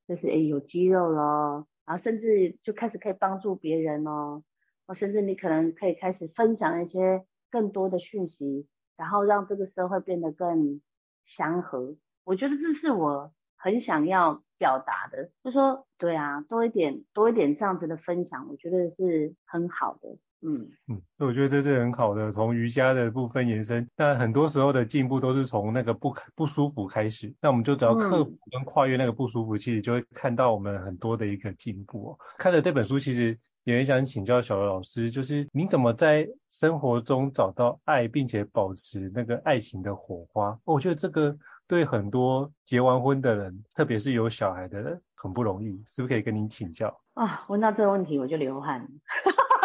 [0.07, 4.43] 就是哎有肌肉咯，然后甚至就开始可以帮助别人哦，
[4.87, 10.81] 或甚至你可能可以开始分享一些更多的讯息，然后让这个社会变得更
[11.25, 11.95] 祥和。
[12.23, 20.17] 我觉得这是我很想要表达的，就说对啊，多一点多一点这样子的分享，我觉得是很好的。
[20.41, 23.85] 嗯嗯，我觉得这是很好的，从瑜伽的部分延伸。
[23.95, 32.11] 但很多时候的进步都是从那个不不舒服开始，那我们就只要克服跟跨越那个不舒服，其实就会看到我们很多的一个进步。
[32.11, 40.57] 哦看了这本书，其实也很想请教小刘老师，就是你怎么在生活中找到爱，并且保持那个爱情的火花？
[40.63, 46.97] 我觉得这个对很多结完婚的人，特别是有小孩的人，很不容易，是不是可以跟您请教？
[47.15, 48.87] 啊，问到这个问题我就流汗。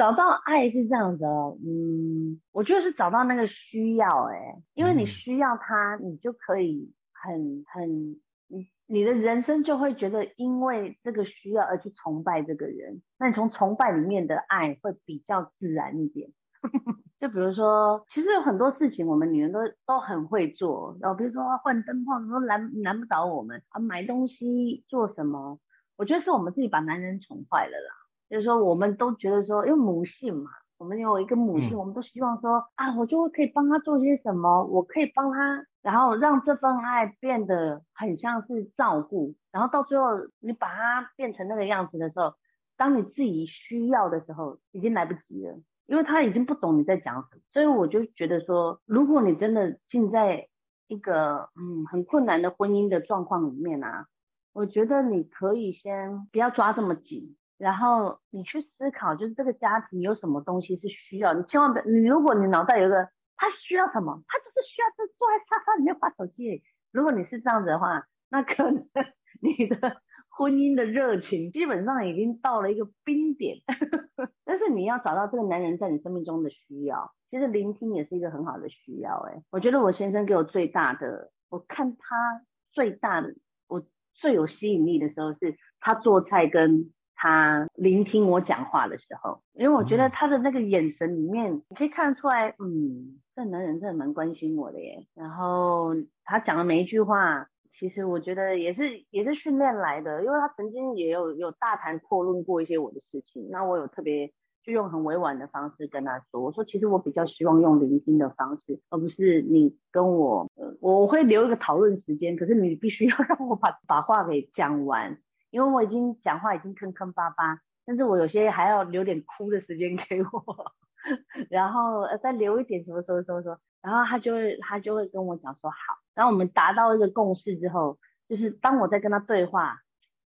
[0.00, 8.16] 找到爱是这样子哦，嗯，我觉得是找到那个需要，哎，因为你需要他，你就可以很很，
[8.48, 16.30] 你你的人生就会觉得因为这个需要而去崇拜这个人，那你从崇拜里面的爱会比较自然一点。
[17.20, 25.60] 就比如说，其实有很多事情我们女人都都很会做，然后比如说换灯泡什么难难不倒我们啊，买东西做什么，
[25.98, 27.99] 我觉得是我们自己把男人宠坏了啦。
[28.30, 40.06] 就是说，我们都觉得说，因为母性嘛，我们有一个母性，嗯、我们都希望说，啊，我就可以帮他做些什么，我可以帮他，然后让这份爱变得很像是照顾，然后到最后
[40.38, 42.34] 你把它变成那个样子的时候，
[42.76, 47.42] 当你自己需要的时候，已经来不及了，因为他已经不懂你在讲什么。
[47.52, 50.46] 所以我就觉得说，如果你真的进在
[50.86, 54.06] 一个嗯很困难的婚姻的状况里面啊，
[54.52, 57.36] 我觉得你可以先不要抓这么紧。
[57.60, 66.62] 然后你去思考，就是这个家庭有什么东西是需要你，千万别，你如果你脑袋有个他需要什么，他就是需要这坐在沙发里面滑手机。
[66.90, 68.88] 如果你是这样子的话，那可能
[69.42, 73.58] 你的婚姻的热情基本上已经到了一个冰点。
[74.46, 79.18] 但是你要找到这个男人在你生命中的需要，其实聆听也是一个很好的需要。
[79.28, 82.42] 哎，我觉得我先生给我最大的，我看他
[82.72, 83.34] 最大的，
[83.68, 86.90] 我最有吸引力的时候是他做菜跟。
[87.22, 95.06] 他聆听我讲话的时候，因为我觉得他的那个眼神里面，你可以看得出来，嗯，这男人真的蛮关心我的耶。
[95.14, 97.46] 然后他讲的每一句话，
[97.78, 104.32] 其实我觉得也是也是训练来的，因为他曾经也有有大谈阔论过一些我的事情，那我有特别
[104.64, 115.18] 就用很委婉的方式跟他说，我说其实我比较希望用聆听的方式，而不是你跟我，呃，我会留一个讨论时间，可是你必须要 让我把把话给讲完。
[115.50, 120.72] 因为我已经讲话已经坑坑巴巴，甚至我有些还要留点哭的时间给我，
[121.50, 125.76] 然后再留一点什么什么什么什么，然后他就会他就会跟我讲说好，
[126.14, 129.78] 然后我们达到一个共识之后，就是当我在跟他对话，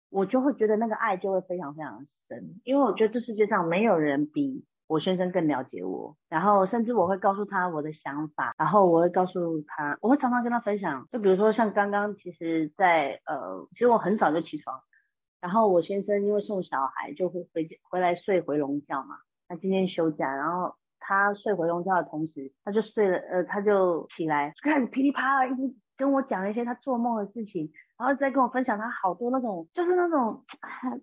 [0.09, 14.80] 我就会觉得那个爱就会非常非常深，因为我觉得这世界上没有人比我先生更了解我，然后甚至我会告诉他我的想法，然后我会告诉他，我会常常跟他分享，就比如说像刚刚其实在呃，其实我很早就起床。
[15.40, 19.16] 然后我先生因为送小孩就会回回来睡回笼觉嘛，
[19.48, 30.44] 他今天休假，然后他睡回笼觉的同时，他就睡了，呃，他就起来开始噼里啪啦一直跟我讲一些他做梦的事情，然后再跟我分享他好多那种就是那种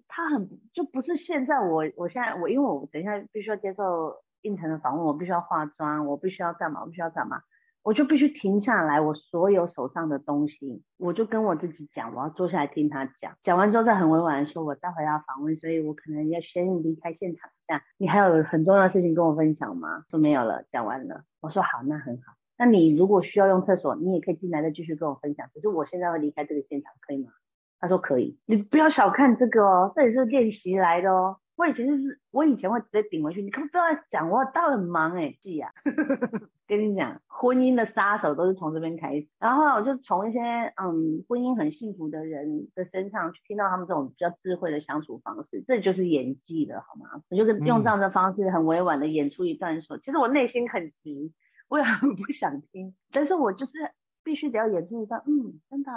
[0.07, 7.41] 他很就不是现在我我现在我因为我等一下必须要接受应城的访问，我必须要化妆，我必须要干嘛，我必须要干嘛。
[7.87, 13.37] 我就必须停下来，我所有手上的东西，我就跟我自己讲，我要坐下来听他讲。
[13.43, 17.81] 讲完之后再很委婉的说，我待会要访问，所以我可能要先离开现场一下。
[17.97, 20.03] 你还有很重要的事情跟我分享吗？
[20.09, 21.23] 说没有了，讲完了。
[21.39, 22.33] 我说好，那很好。
[22.57, 25.47] 那你如果需要用厕所，你也可以进来再继续跟我分享。
[25.53, 27.31] 可是我现在会离开这个现场，可以吗？
[27.79, 28.37] 他说可以。
[28.45, 31.37] 你不要小看这个哦，这也是练习来的哦。
[31.57, 35.73] 我以前就是，我以前会直接顶回去，你可不不要讲，我倒很忙哎，记呀。
[36.67, 39.27] 跟你讲，婚姻的杀手都是从这边开始。
[39.39, 40.39] 然后我就从一些
[40.75, 47.23] 嗯婚姻很幸福的人的身上去听到他们这种比较智慧的相处方式，这就是演技了，好吗？
[47.29, 51.33] 我就用这样的方式很委婉的演出一段说，其实我内心很急，
[51.69, 53.91] 我也很不想听，但是我就是
[54.23, 55.91] 必须得要演出一段，嗯，真的，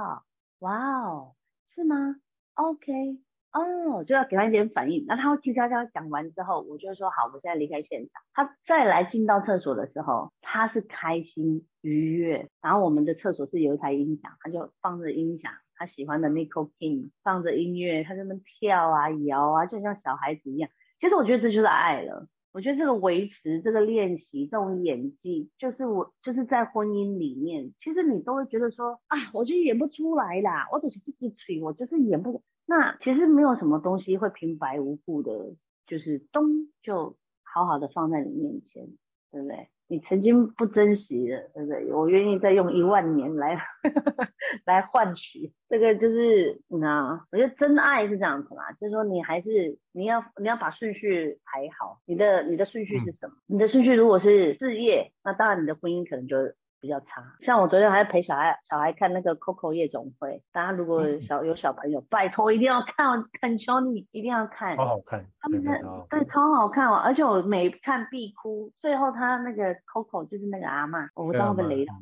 [0.61, 1.35] 哇哦，
[1.75, 2.17] 是吗
[2.55, 3.19] ？OK。
[3.53, 8.23] 哦，就要给他一点反应，那他会叽喳喳讲完之后，我就说好，我现在离开现场。
[8.33, 12.49] 他再来进到厕所的时候，他是开心愉悦。
[12.63, 20.71] 然后我们的厕所是有一台音响，他就放着音响，他喜欢的 Nicole King 放着音乐，他在那跳啊摇啊，就像小孩子一样。
[21.01, 22.29] 其实我觉得这就是爱了。
[22.53, 32.45] 我觉得这个维持、这个练习、这种演技，就是我就是在婚姻里面，其实你都会觉得说啊，我就演不出来啦，我只是自己吹，我就是演不。
[32.71, 35.57] 那其实没有什么东西会平白无故的
[35.89, 36.45] 就是咚
[36.83, 38.87] 就好好的放在你面前，
[39.33, 39.69] 对不对？
[39.89, 41.93] 你曾经不珍惜的，对不对？
[41.93, 43.61] 我愿意再用一万年来
[44.65, 53.35] 来换取这个，就是你知道吗，我觉得真爱是这样子嘛，就是说你还是你要你要把顺序排好，你的你的顺序是什么？
[53.49, 56.37] 嗯、你的顺序如果是事业，那当然你的婚姻可能就。
[56.81, 65.77] 比较差，像我昨天还陪小孩小孩看那个 Coco 夜总会，大家如果小有小朋友，拜托一定要看，恳求你一定要看，好好看，他们在
[66.09, 71.93] 对超好看哦，而且我每看必哭，最后他那个 Coco 就是那个阿嬷，我不知道会不会雷到，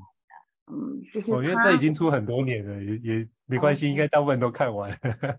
[0.73, 4.93] 嗯，就是我觉得这已经出很多年了，也也没关系，应该大部分都看完。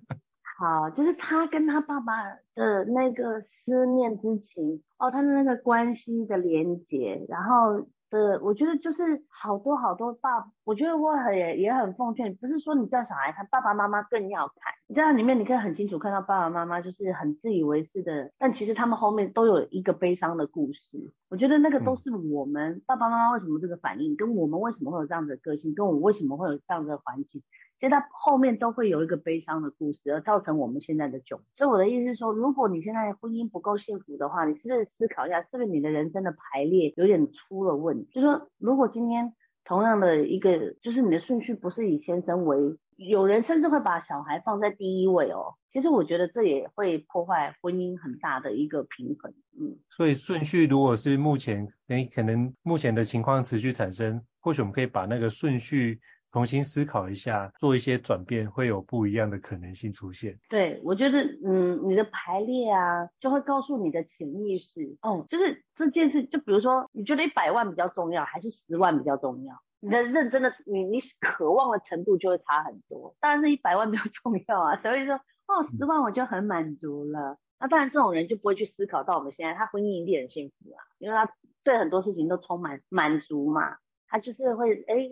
[0.60, 2.26] 好，就是他跟他爸爸
[2.56, 7.88] 的那个思念之情，哦，他的那个关系的连结，然后。
[8.12, 14.56] 呃，我觉得就是好多好多爸，我觉得我很也也很奉劝，不是说你叫小孩看，爸爸妈妈更要看。
[14.88, 21.14] 你在里面你可以很清楚看到爸爸妈妈就是很自以为是的，但其实他们后面都有一个悲伤的故事。
[21.30, 27.44] 我觉得那个都是我们、嗯、爸爸妈妈为什么这个反应，跟我们为什么会有这样的个性，跟我们为什么会有这样的环境。
[27.80, 31.40] 其实它后面都会有一个悲伤的故事，而造成我们现在的窘。
[31.56, 38.12] 所以我的意思是说，如果你现在婚姻不够幸福的话，你是不是思考一下，是不是你的人生的排列有点出了问题？
[38.14, 45.56] 就是说，如果今天同样的一个，就是你的顺序不是以先生为，有人甚至会把小孩放在第一位哦。
[45.72, 49.34] 其实我觉得这也会破坏婚姻很大的一个平衡。
[49.58, 56.02] 嗯，所以顺序如果是目前，诶，可能目前的情况持续产生，或许我们可以把那个顺序。
[56.32, 60.38] 重新思考一下，做一些转变，会有不一样的可能性出现。
[60.48, 69.56] 对，我觉得，嗯，你的排列啊，就会告诉你的潜意识，哦，就是这件事，就比如说，你觉得一百万比较重要，还是十万比较重要？
[69.80, 73.16] 你的认真的，你你渴望的程度就会差很多。
[73.20, 77.40] 当然是一百万比较重要啊，所以说，哦，十万我就很满足了。
[77.60, 83.78] 那当然，这种人就不会去思考到我们现在，他婚姻一定很幸福啊，因为他对很多事情都充满满足嘛，
[84.08, 85.10] 他就是会，哎。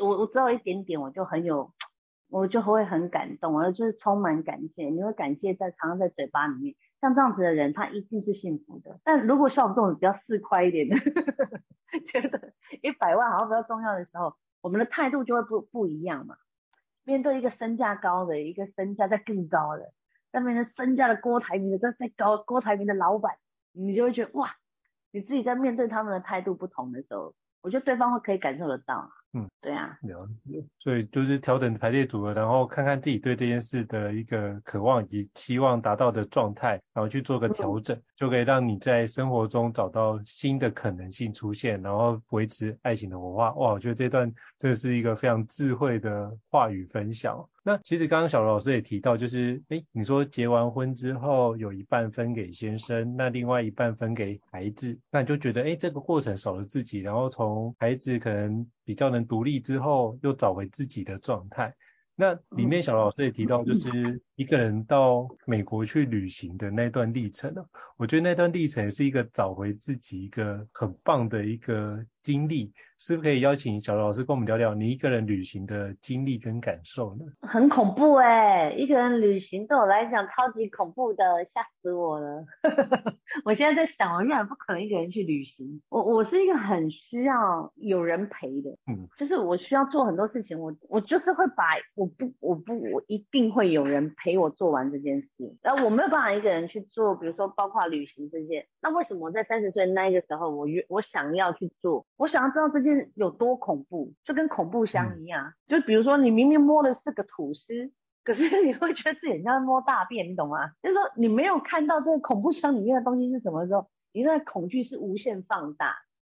[0.00, 1.72] 我我知道一点点，我就很有，
[2.28, 4.88] 我就会很感动，我就是充满感谢。
[4.88, 9.00] 你会感谢在常常在嘴巴里面，像这样子的人，他一定是幸福的。
[9.04, 10.96] 但如果像我们这种比较市侩一点的，
[12.06, 16.36] 觉得一百万好像比较重要的时候，我们的态度就会不不一样嘛。
[17.04, 19.92] 面对一个身价高的，一个身价再更高的，
[20.32, 23.36] 上面对身价的郭台铭的在在高，郭台铭的老板，
[23.72, 24.54] 你就会觉得哇，
[25.10, 29.10] 你自己在面对他们的态度不同的时候，我觉得对方会可以感受得到。
[29.32, 43.52] 嗯，对啊，了解，所以就是调整排列组合，然后看看自己对这件事的一个渴望以及期望达到的状态，然后去做个调整，嗯、就可以让你在生活中找到新的可能性出现，然后维持爱情的火花。
[43.52, 47.48] 哇，我觉得这段真的是一个非常智慧的话语分享。
[47.62, 61.74] 那其实刚刚小罗老师也提到，就是诶，你说结完婚之后有一半分给先生，那另外一半分给孩子，那你就觉得诶，这个过程少了自己，然后从孩子可能比较能独立之后，又找回自己的状态。
[62.16, 67.64] 那里面小罗老师也提到，就是一个人到美国去旅行的那段历程呢，
[67.96, 72.72] 我觉得那段历程是一个找回自己一个很棒的一个经历。
[73.02, 77.24] 是不是可以邀请小罗老师跟我们聊聊你一个人旅行的经历跟感受呢？
[77.40, 82.44] 很恐怖哎、欸，一个人旅行对我来讲超级恐怖的，吓死我了。
[83.42, 85.80] 我现在在想，我永远不可能一个人去旅行。
[85.88, 91.64] 我我是一个很需要有人陪的，嗯，就是我需要做很多事情，我我就是会把
[91.94, 95.56] 我不我不我一定会有人陪我做完这件事。
[95.62, 98.66] 然后我没有办法一个人去做，比如说包括旅行这件。
[98.82, 103.10] 那为什么我在三十岁那一个时候，我约我想要去做，我想要知道这件。
[103.14, 105.46] 有多恐怖，就跟恐怖箱一样。
[105.46, 107.90] 嗯、就比如说，你明明摸的是个吐司，
[108.22, 110.72] 可是你会觉得自己像在摸大便，你懂吗？
[110.82, 115.96] 就是说，你没有看到这个恐怖箱里面的东西是什么的时候，你那恐惧是无限放大。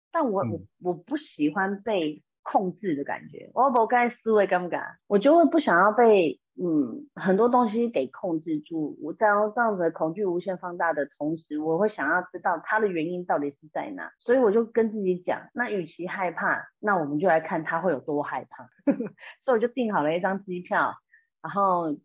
[0.10, 6.40] 但我、嗯、我我不喜欢被控制的感觉，我不该思维敢不敢，我就会不想要被。
[6.56, 18.70] 嗯，很多东西给控制住，我这样这样子的恐惧无限放大的同时，我会想要知道它的原因到底是在哪，所以我就跟自己讲，那与其害怕，那我们就来看他会有多害怕，
[19.42, 20.94] 所以我就订好了一张机票，
[21.42, 21.98] 然后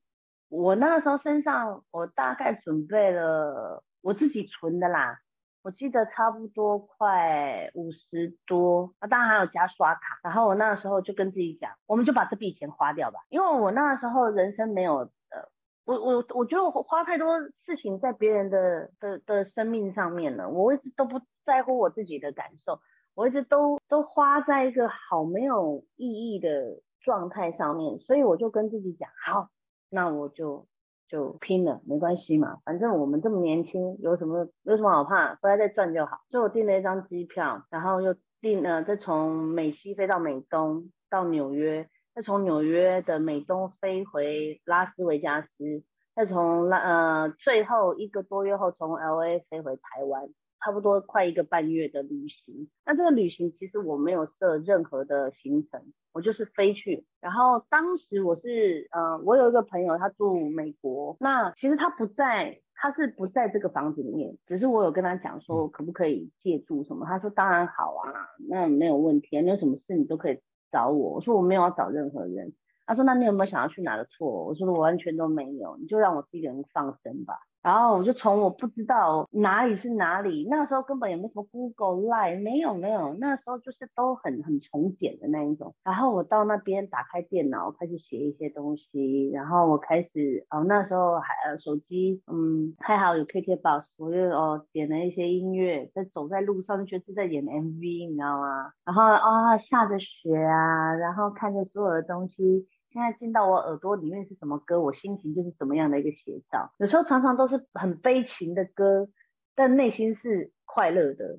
[0.49, 5.18] 我那个时候身上我大概准备了我自己存的啦。
[5.62, 10.18] 我记得差不多快五十多，啊，当然还有加刷卡。
[10.22, 14.94] 然后我那个时候就跟自己讲，我们就把这笔钱花掉吧，因为我那个时候人生没有，
[15.30, 15.48] 呃，
[15.84, 22.80] 我我我觉得我花太多事情在别人的的的生命上面了，我一直都不在乎我自己的感受，
[23.14, 29.48] 我一直都都花在一个好没有意义的状态上面，所以我就跟自己讲，好，
[29.90, 30.66] 那我就
[31.09, 36.20] 就拼了，没关系嘛，反正我们这么年轻，有什么有什么好怕，回来再赚就好。
[36.30, 45.82] 所以我订了一张机票，然后又订了再从美西飞到美东，到纽约，再从纽约的美东飞回拉斯维加斯，
[46.14, 50.28] 再从拉呃最后一个多月后从 LA 飞回台湾。
[50.61, 55.80] 差不多快一个半月的旅行，那这个旅行其实我没有设任何的行程，
[56.12, 57.06] 我就是飞去。
[57.20, 70.40] 然后当时我是，呃，我有一个朋友他住美国，那其实他不在，他是不在这个房子里面，只是我有跟他讲说可不可以借住什么，他说当然好啊，那没有问题啊，你有什么事你都可以
[70.72, 71.14] 找我。
[71.14, 72.52] 我说我没有要找任何人，
[72.84, 74.44] 他说那你有没有想要去哪个错？
[74.44, 77.38] 我说我完全都没有，你就让我自己一个人放生吧。
[77.62, 85.74] 然后我就从我不知道哪里是哪里，那时候根本也没什么 Google Line，没有没有，那时候就是都很很从简的那一种。
[85.84, 98.70] 然后我到那边打开电脑，开始写一些东西，然后我开始哦，那时候还呃手机嗯还好有 KKBOX，我就哦点了一些音乐，在走在路上就觉得是在演 MV，你知道吗？
[98.84, 102.66] 然后啊、下着雪啊，然后看着所有的东西。
[102.91, 106.72] 现在进到我耳朵里面是什么歌，我心情就是什么样的一个写照。
[106.78, 109.09] 有时候常常都是很悲情的歌，
[109.55, 111.39] 但内心是快乐的。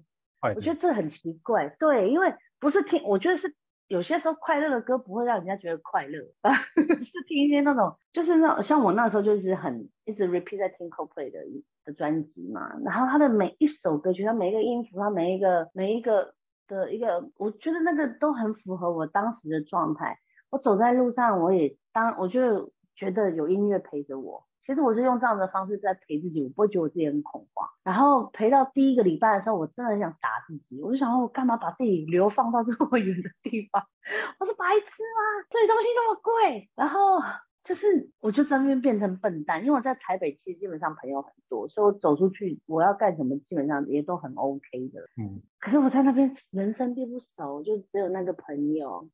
[0.56, 3.56] 我觉得这很奇怪，对，因为不是听，我觉得是
[3.88, 6.20] 有些时候快乐的歌不会让人家觉得快乐，
[7.02, 11.40] 是听一些那种，就是那像我那时候就是很一直 repeat 在听 Coldplay 的
[11.84, 16.34] 的专辑嘛，然后他的每一首歌曲，他每一个音符，他每一个每一个
[16.68, 20.20] 的一个，我觉得那个都很符合我当时的状态。
[20.50, 24.46] 我走在路上，我也当我就觉得有音乐陪着我。
[24.62, 27.68] 其实我是用这样的方式在陪自己，我不会觉得我自己很恐慌。
[27.84, 30.80] 然后陪到第一个礼拜的时候，我真的很想打自己。
[30.82, 33.84] 我就想说，我干嘛把自己流放到这么远的地方？
[34.40, 35.46] 我是白痴吗？
[35.50, 36.70] 这里东西那么贵。
[36.76, 37.20] 然后
[37.64, 44.62] 就是，我就真的变成笨蛋，因为我在台北其实基本上朋友很多，所以我走出去我要干什么，基本上也都很 OK
[44.94, 45.02] 的。
[45.18, 45.42] 嗯。
[45.60, 49.08] 可是我在那边人生地不熟，就只有那个朋友。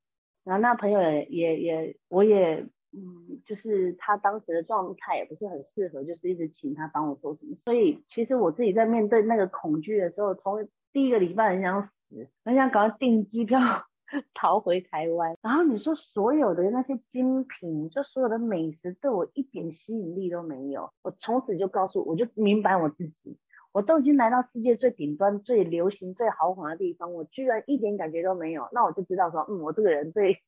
[0.46, 7.56] 然后那朋友也也也，我也嗯，就是他当时的状态也不是很适合，就是一直请他帮我做什么。
[7.56, 13.60] 所以其实我自己在面对那个恐惧的时候，从第一个礼拜很想死，很想赶快订机票
[14.34, 15.36] 逃回台湾。
[15.42, 20.92] 然后你说所有的那些精品，就所有的美食对我一点吸引力都没有。
[21.02, 23.38] 我从此就告诉，我就明白我自己。
[23.76, 30.42] 我都已经来到世界最顶端、最流行、最豪华的地方，我居然一点感觉都没有，那我就知道说，嗯，我这个人对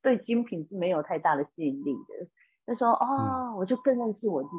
[0.00, 2.26] 对精品是没有太大的吸引力的。
[2.66, 4.54] 就说哦，我就更认识我自己。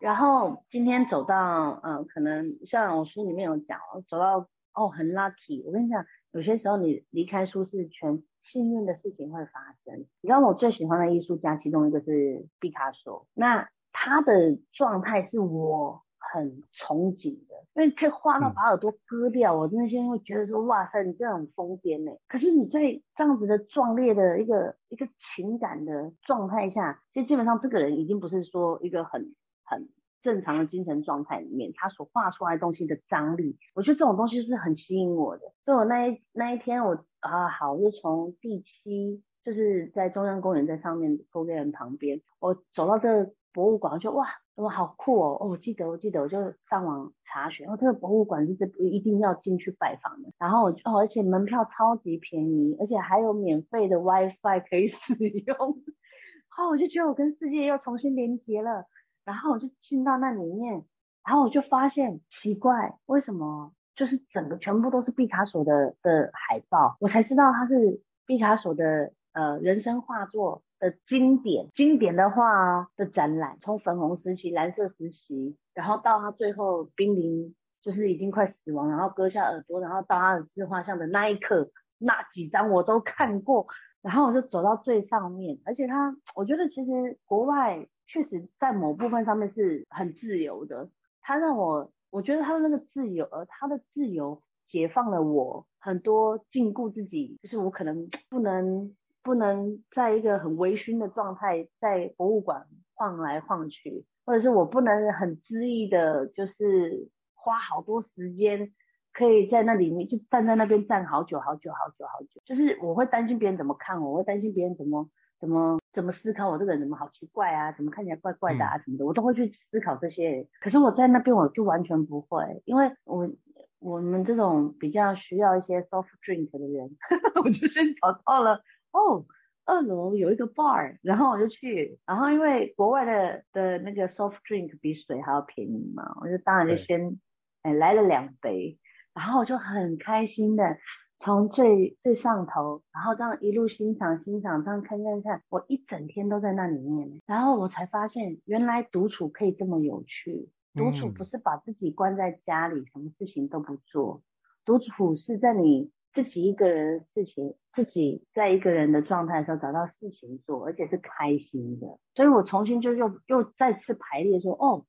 [0.00, 5.62] 然后今天走到，嗯、呃，可能像我书里面有讲，走到哦很 lucky。
[5.66, 10.06] 我跟你讲，有些时候你离开舒适圈，幸运的事情会发生。
[10.22, 16.02] 你知道我最喜欢的艺术家，其中一个是毕卡索，那他的状态是我。
[16.18, 22.12] 很憧憬的，因为可以画到把耳朵割掉，嗯、我真的现在会觉得说，哇塞，你这样很疯癫呢。
[22.28, 22.80] 可是你在
[23.14, 29.88] 这样子的壮烈的一个一个情感的状态下，其实基本上这个人已经不是说一个很很
[30.22, 35.52] 正常的精神状态里面，他所画出来的东西的张力，我觉得这种东西是很吸引我的。
[35.64, 44.26] 所以我那一那一天我啊好，我就从第七，就是在中央公园在上面公园旁边，我走到这个博物馆，我就哇。
[44.58, 45.38] 我好酷哦！
[45.40, 50.32] 哦，我记得，我记得，我就上网查询，哦这个博物馆是这一定要进去拜访的。
[50.36, 55.56] 然后我就哦，而且门票超级便宜，而且还有免费的 WiFi 可以使用。
[55.56, 58.86] 哦，我就觉得我跟世界又重新连接了。
[59.24, 60.84] 然后我就进到那里面，
[61.24, 66.96] 然后我就发现奇怪，为什么就是整个全部都是毕卡索的的海报？
[66.98, 70.62] 我才知道他是毕卡索的呃人生画作。
[70.80, 81.68] 的经典经典的画的展览，从粉红时期、蓝色时期，然后到他最后濒临，就是已经快死亡，然后割下耳朵，然后到他的自画像的那一刻，
[81.98, 83.66] 那几张我都看过，
[84.02, 90.88] 然后我就走到最上面，而且他，我觉得其实国外确实在某部分上面是很自由的，
[91.22, 98.94] 他让我，我觉得他的那个自由，而他的自由解放了我很多禁锢自己，就是我可能不能。
[99.22, 108.72] 不能在一个很微醺的状态在博物馆晃来晃去，或者是我不能很恣意的，就是花好多时间
[109.12, 115.08] 可以在那里面就站在那边站好久好久好久好久，就是我会担心别人怎么看我，我会担心别人怎么
[115.40, 120.48] 怎么怎么思考我这个人怎么好奇怪啊，怎么看起来怪怪的啊什么的，我都会去思考这些。
[120.60, 123.30] 可是我在那边我就完全不会，因为我
[123.78, 126.96] 我们这种比较需要一些 soft drink 的人，
[127.44, 128.60] 我就先找到了。
[128.90, 129.26] 哦，
[129.64, 137.20] 二楼有一个 bar，然后我就去，然后因为国外的的那个 soft drink 比水还要便宜嘛，我就当然就先
[137.62, 138.78] 哎来了两杯，
[139.12, 140.78] 然后我就很开心的
[141.18, 154.22] 从最最上头，然后这样一路欣赏欣赏，这样看看看，我一整天都在那里面，然后我才发现原来独处可以这么有趣，独处不是把自己关在家里，什么事情都不做，
[154.64, 155.90] 独处是在你。
[156.12, 161.98] 自己一个人的事情，自己在一个人的状态的时候找到事情做，而且是开心的。
[162.14, 164.84] 所以我重新就又又再次排列说，哦，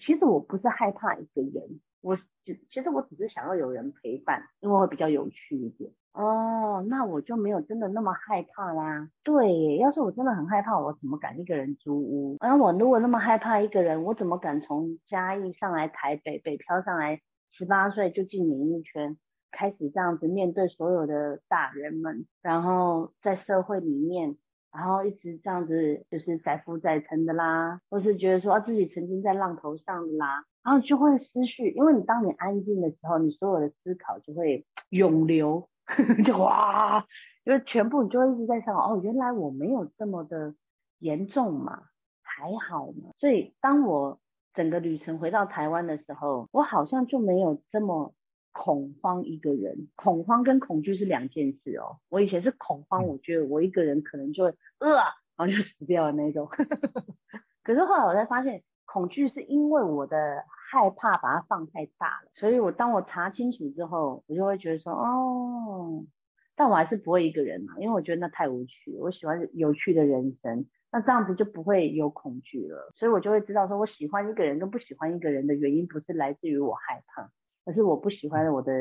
[0.00, 5.90] 其实我不是害怕一个人，我只其实我只是想要有人陪伴，因为会比较有趣一点。
[6.12, 9.08] 哦，那我就没有真的那么害怕啦。
[9.22, 12.36] 对，要是我真的很害怕，我怎么敢一个人租屋？
[12.40, 17.20] 而我如果那么害怕一个人，我怎么敢从嘉义上来台北，北漂上来，
[17.52, 19.16] 十八岁就进演艺圈？
[19.50, 24.36] 开始这样子面对所有的大人们，然后在社会里面，
[24.72, 35.68] 然后一直这样子就是载浮载沉的啦，或是觉得说啊自己曾经在浪头上的啦，然后就会思绪，因为你当你安静的时候，你所有的思考就会涌流，
[36.24, 37.04] 就哇，
[37.44, 40.54] 因为全部你就会一直在想，哦，原来我没有这么的
[40.98, 41.82] 严重嘛，
[42.22, 44.20] 还好嘛，所以当我
[44.54, 48.14] 整个旅程回到台湾的时候，我好像就没有这么。
[48.52, 51.98] 恐慌一个人，恐慌跟恐惧是两件事哦。
[52.08, 54.94] 我以前是恐慌，我觉得我一个人可能就会呃，
[55.36, 56.48] 然后就死掉的那种。
[57.62, 62.30] 可是后来我才发现，恐惧是因为我的害怕把它放太大了。
[62.34, 66.04] 所以我当我查清楚之后，我就会觉得说，哦，
[66.56, 68.96] 但我还是不会一个人嘛，因为我觉得那太无趣。
[68.98, 72.90] 我喜欢有趣的人生，那这样子就不会有恐惧了。
[72.96, 77.30] 所以我就会知道说，我喜欢一个人跟不喜欢一个人的原因，不是来自于我害怕。
[77.70, 78.72] 可是我不喜欢我的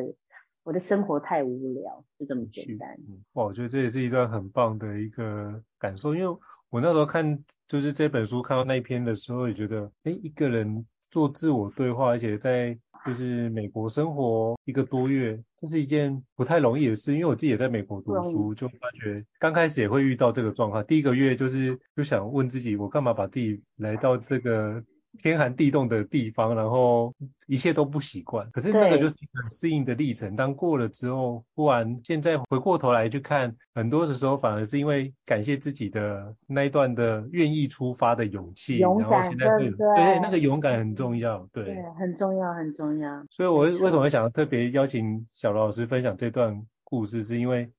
[0.63, 2.89] 我的生活太无聊，就这么简单。
[3.07, 6.39] 嗯，哇，我觉得这也是一段很棒的一个感受，因为
[6.71, 12.75] 我那时候看就是这本书看到那一篇的时候，也觉得，哎，一个人做自我对话，而且在
[13.05, 17.13] 就是美国生活一个多月，这是一件不太容易的事。
[17.13, 20.83] 因为我自己也在美国读书，就发觉刚开始也会遇到这个状况。
[20.87, 24.83] 第一个月就是就想问自己，我干嘛把自己来到这个。
[25.21, 27.13] 天寒地冻的地方，然后
[27.47, 28.49] 一切都不习惯。
[28.51, 30.35] 可是那个就是很适应的历程。
[30.35, 38.77] 当过了之后，忽然现在回过头来去看，很多的时候反而是因为感谢自己的那一段的愿意出发的勇气。
[38.77, 43.23] 然后现在对，对，对，那个勇敢很重要，对，对，很重要，很重要。
[43.29, 47.69] 所以我为什么会想要特别邀请小罗老师分享这段故事，是因为。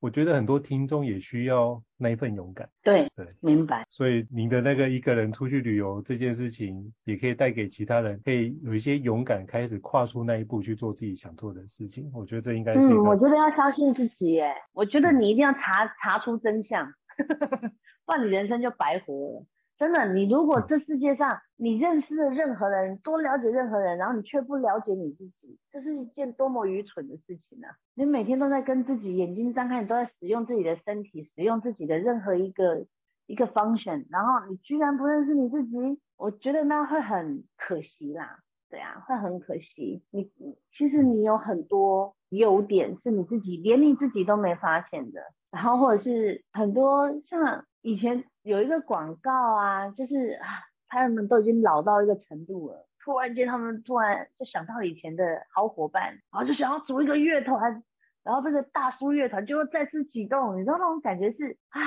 [0.00, 2.68] 我觉得很多听众也需要那一份勇敢。
[2.82, 3.86] 对对，明白。
[3.90, 12.10] 所以您的那个一个人出去旅游这件事情，也可以带给其他人，可以有一些勇敢，开始跨出那一步去做自己想做的事情。
[12.14, 12.88] 我觉得这应该是。
[12.88, 14.54] 嗯，我觉得要相信自己耶。
[14.72, 16.90] 我觉得你一定要查查出真相，
[18.06, 19.46] 不然你人生就白活了。
[19.80, 27.74] 真的，你如果这世界上你认识了任何人，多了解任何人，然后你却不了解你自己，这是一件多么愚蠢的事情呢、啊？
[27.94, 32.84] 你每天都在跟自己眼睛张开，你都在使用自己的身体，使用自己的任何一个
[33.26, 38.40] 一个 function，然后你居然不认识你自己，我觉得那会很可惜啦。
[38.68, 40.02] 对啊，会很可惜。
[40.10, 40.30] 你
[40.70, 48.26] 其实你有很多优点是你自己连你自己都没发现的，然后或者是很多像以前。
[48.42, 50.46] 有一个广告啊，就是啊，
[50.88, 57.82] 他们都已经老到一个程度了，突然间他们突然就想到以前的好伙伴，然后就想要组一个乐团，
[58.22, 61.80] 然后这个大叔乐团就会再次启动，你知道那种感觉是啊，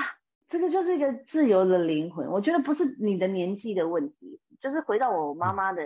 [0.48, 2.28] 这个就是一个自由的灵魂。
[2.30, 5.82] 我觉得不是你的年纪的问题，就是回到我妈妈的，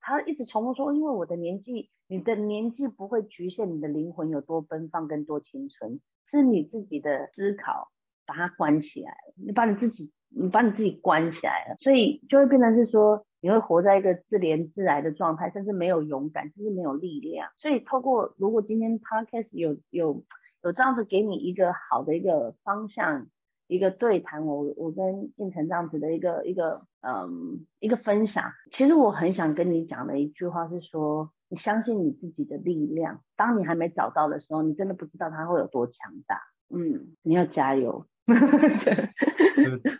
[0.00, 7.90] 她一直重复说，因为我的年纪，你的年纪不会局限你的灵魂有多奔放跟多青春，是你自己的思考。
[8.26, 17.48] 把它关起来了，你把你自己，你把你自己关起来了，所以就会变成是说，你会活在一个自怜自哀的状态，甚至没有勇敢，甚至没有力量。
[17.58, 20.24] 所以透过，如果今天 Podcast 有有
[20.62, 23.28] 有这样子给你一个好的一个方向，
[23.68, 36.40] 一个对谈，我我跟应成这样子的一个一个嗯一个分享，其实我很想跟你讲的一句话是说，你相信你自己的力量，当你还没找到的时候，你真的不知道它会有多强大。
[36.68, 38.06] 嗯，你要加油。
[38.26, 39.12] 哈哈哈，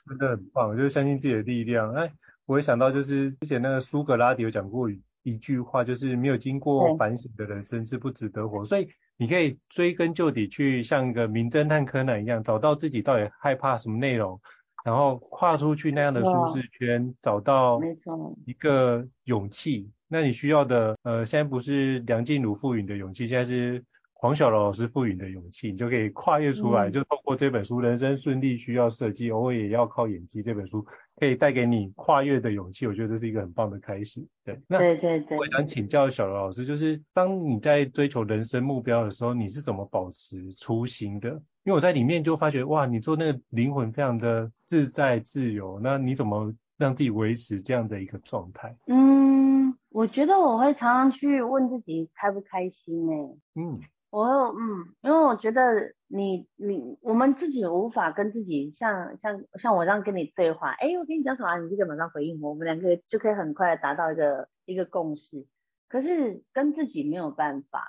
[0.09, 1.93] 真的很棒，就是相信自己的力量。
[1.95, 2.13] 哎，
[2.45, 4.91] 我也想到，就是之前那个苏格拉底有讲过
[5.23, 8.65] 一句话，就是没有经过反省的人生是不值得活。
[8.65, 14.41] 所以你可以追根究底，去像一个名侦探柯南一样，找到自己到底害怕什么内容，
[14.85, 17.81] 然后跨出去那样的舒适圈，找到
[18.45, 19.89] 一个勇气。
[20.09, 23.85] 那你需要的，呃，现在不是梁静茹赋予你的勇气，现在是。
[24.19, 30.85] 黄小柔老师赋予的勇气，你就可以跨越出来，嗯、就透过这本书《人生顺利需要设计，偶尔也要靠演技》这本书，
[31.17, 32.87] 可以带给你跨越的勇气。
[32.87, 34.27] 我觉得这是一个很棒的开始。
[34.43, 41.29] 对，那对对对，我想请教小柔老师，就是当你在追求人生目标的时候，你是怎么保持初心的？
[41.65, 48.75] 因为我在里面就发觉，哇，你做那个灵魂非常的自在自由，那你怎么让自己维持这样的一个状态？
[48.87, 53.39] 嗯，我觉得我会常常去问自己开不开心呢、欸？
[53.57, 53.79] 嗯。
[54.17, 54.25] 我
[54.59, 65.45] 嗯，因为我觉得你你我们自己无法跟自己像像像我这样跟你对话，哎，我跟你讲什么，你就马上回应我，我们两个就可以很快的达到一个一个共识。
[65.91, 67.85] 可是跟自己没有办法，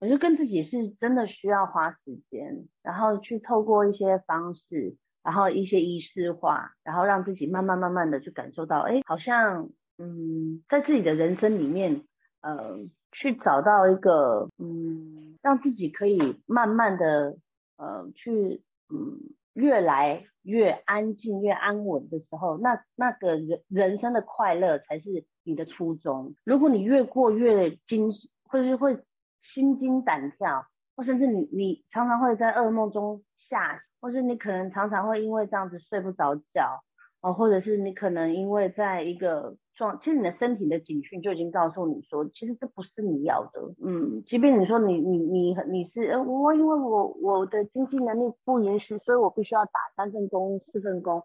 [0.00, 1.98] 我觉得跟自己是真的需要花时
[2.30, 9.68] 间，然后去透过一些方式，然后一些仪式化，然后让自己慢慢慢慢的去感受到，哎，好像
[9.98, 12.04] 嗯，在自己的人生里面，
[12.40, 12.78] 呃，
[13.12, 15.25] 去找到一个嗯。
[15.46, 17.38] 让自己可以慢慢的，
[17.76, 19.20] 呃，去，嗯，
[19.54, 26.34] 越来越安静、越安稳的时候，那那个人人生的快乐才是你的初衷。
[26.42, 28.10] 如果你越过越惊，
[28.50, 28.98] 或者是会
[29.40, 30.66] 心惊胆跳，
[30.96, 36.82] 或甚至你你常常会在噩梦中吓，或是你可能常常会因为这样子睡不着觉，
[37.26, 39.98] 哦，或者是你可能因为在一个状。
[39.98, 43.60] 其实你的身体的警讯就已经告诉你说，其实这不是你要的。
[43.84, 51.24] 嗯，即便你说你你你你是呃我因为我我的经济能力不允许，所以我必须要打三份工四份工。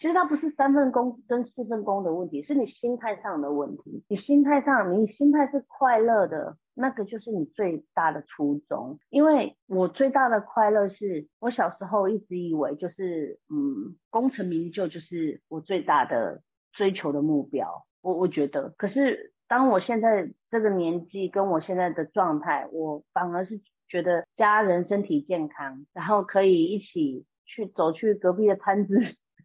[0.00, 4.02] 其实它不是三份工跟四份工的问题，是你心态上的问题。
[4.08, 8.98] 你心态上，你心态是快乐的，那个就是你最大的初衷。
[9.10, 16.40] 因为我最大的快乐是我小时候一直以为就是嗯功成名就就是我最大的
[16.72, 17.84] 追求的目标。
[18.00, 28.96] 我我觉得，可是当我现在这个年纪跟我现在的状态，我反而是觉得家人身体健康，然后可以一起去走去隔壁的摊子，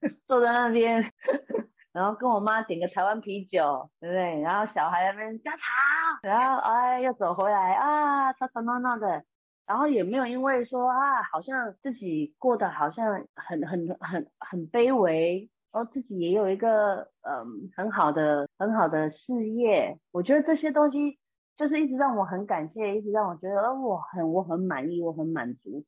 [0.28, 1.12] 坐在那边，
[1.93, 4.41] 然后跟我妈点个台湾啤酒，对不对？
[4.41, 5.64] 然后小孩那边加吵，
[6.24, 9.24] 然后哎又走回来啊吵吵闹闹的，
[9.66, 15.49] 然后也没有因为说啊好像自己过得好像很很很很卑微。
[15.72, 21.20] 然后自己也有一个嗯很好的很好的事业，我觉得这些东西
[21.58, 25.84] 就是一直让我很感谢，一直让我觉得呃我很我很满意，我很满足。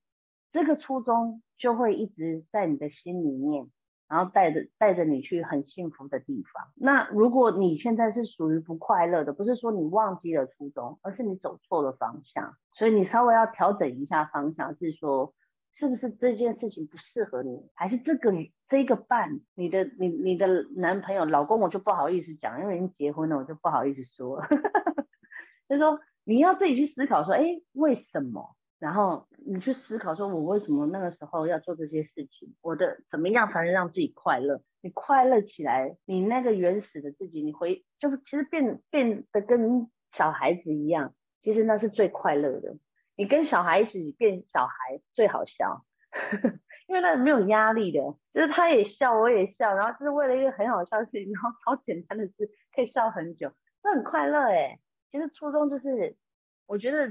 [0.51, 3.67] 这个初衷就会一直在你的心里面，
[4.07, 6.67] 然后带着带着你去很幸福的地方。
[6.75, 15.33] 那如果你现在是属于不快乐的，不是说你忘记了初衷，而是你走错了方向，所以你稍微要调整一下方向，是说。
[15.79, 18.33] 是不是这件事情不适合你，还是这个
[18.67, 24.41] 这个伴，你的你你的男朋友、老公，我就不好意思讲，因为已经结婚了，我就不好意思说。
[25.69, 28.55] 就是说你要自己去思考说，哎，为什么？
[28.79, 32.53] 然后你去思考说，我为什么那个时候要做这些事情？
[32.61, 34.61] 我的怎么样才能让自己快乐？
[34.81, 42.75] 你快乐起来，你那个原始的自己，你回就其实变变得跟小孩子一样，其实那是最快乐的。
[43.15, 45.85] 你跟小孩一起变小孩最好笑，
[46.87, 47.99] 因为那没有压力的，
[48.33, 54.79] 就是他也笑，我也笑，然后就是为了一个很好笑的事情，然后超简单的事可以笑很久，这很快乐哎。
[55.09, 56.17] 其实初衷就是，
[56.65, 57.07] 我觉得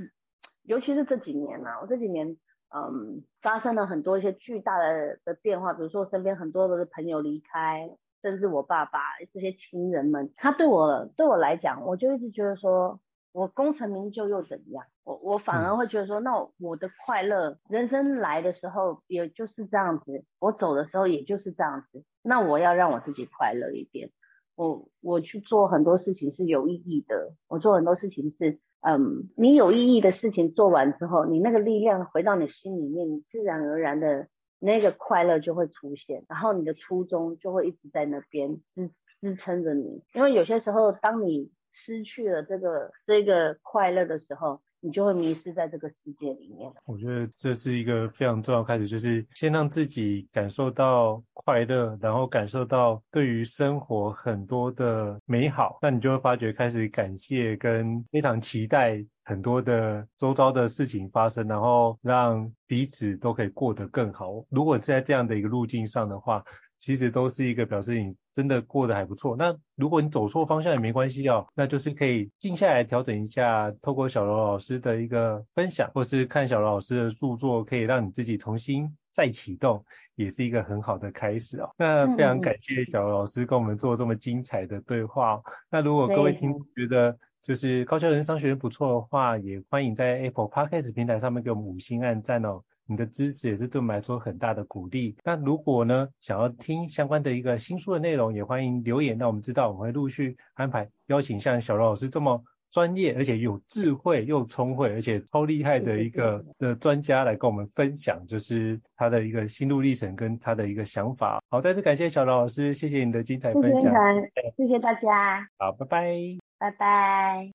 [0.66, 2.36] 尤其是这几年呐、啊，我这几年
[2.74, 7.90] 嗯发生了很多一些巨大的的变化，比如说我身边很多的朋友离开，
[8.22, 9.00] 甚至我爸爸
[9.32, 13.00] 这些亲人们，他对我对我来讲，我就一直觉得说。
[13.32, 14.86] 我功成名就又怎样？
[15.04, 22.02] 我我反而会觉得说，那我的快乐，人生来的时候也就是这样子，我走的时候也就是这样子。
[22.22, 24.08] 那我要让我自己快乐一点。
[24.54, 27.34] 我我去做很多事情是有意义的。
[27.46, 28.58] 我做很多事情是，
[28.88, 34.28] 嗯，你有意义的事情做完之后，你那个力量回到你心里面，你自然而然的
[34.60, 40.04] 那个快乐就会出现，然后你的初衷就会一直在那边支支撑着你。
[40.14, 46.72] 因为有些时候，当你失去了这个这个快乐的时候，你就会迷失在这个世界里面。
[46.84, 64.44] 我觉得这是一个非常重要开始，就是先让自己感受到快乐，然后感受到对于生活很多的美好，那你就会发觉开始感谢跟非常期待很多的周遭的事情发生，然后让彼此都可以过得更好。
[64.50, 66.44] 如果是在这样的一个路径上的话，
[66.78, 69.36] 其实都是一个表示你真的过得还不错。
[69.36, 81.70] 那如果你走错方向也没关系哦，那就是可以静下来调整一下，透过小罗老师的一个分享，或是看小罗老师的著作，可以让你自己重新再启动，也是一个很好的开始哦。
[81.78, 85.40] 那非常感谢小罗老师跟我们做这么精彩的对话。
[85.70, 92.62] 那如果各位听觉得，就是高校人商学院不错的话，也欢迎在 Apple Podcast 平台上面给我们五星按赞哦。
[92.86, 95.16] 你的支持也是对我们来说很大的鼓励。
[95.24, 111.40] 那如果呢，想要听相关的一个新书的内容，也欢迎留言让我们知道，我们会陆续安排邀请像小罗老师这么专业而且有智慧又聪慧而且超厉害的一个的专家来跟我们分享，就是他的一个心路历程跟他的一个想法。
[111.50, 113.82] 好，再次感谢小罗老师，谢谢你的精彩分享。
[113.82, 115.48] 谢谢，谢谢大家。
[115.58, 116.12] 好，拜拜。
[116.58, 117.50] 拜拜。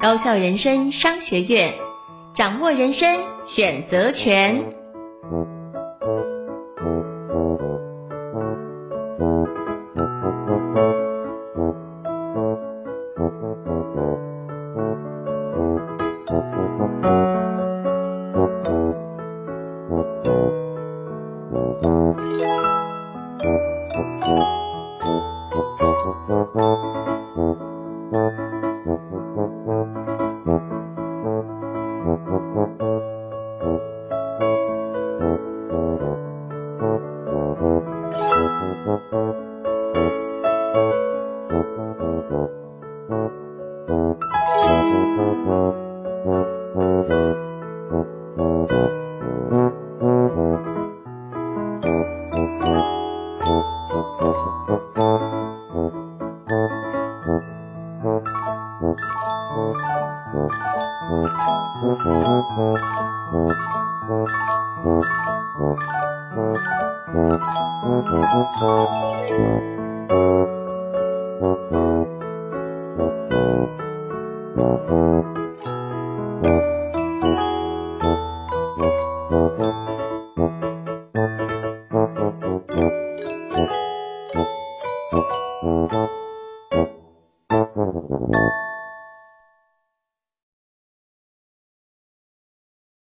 [0.00, 1.72] 高校人生商学院。
[2.34, 3.06] 掌握人生
[3.46, 4.64] 选择权。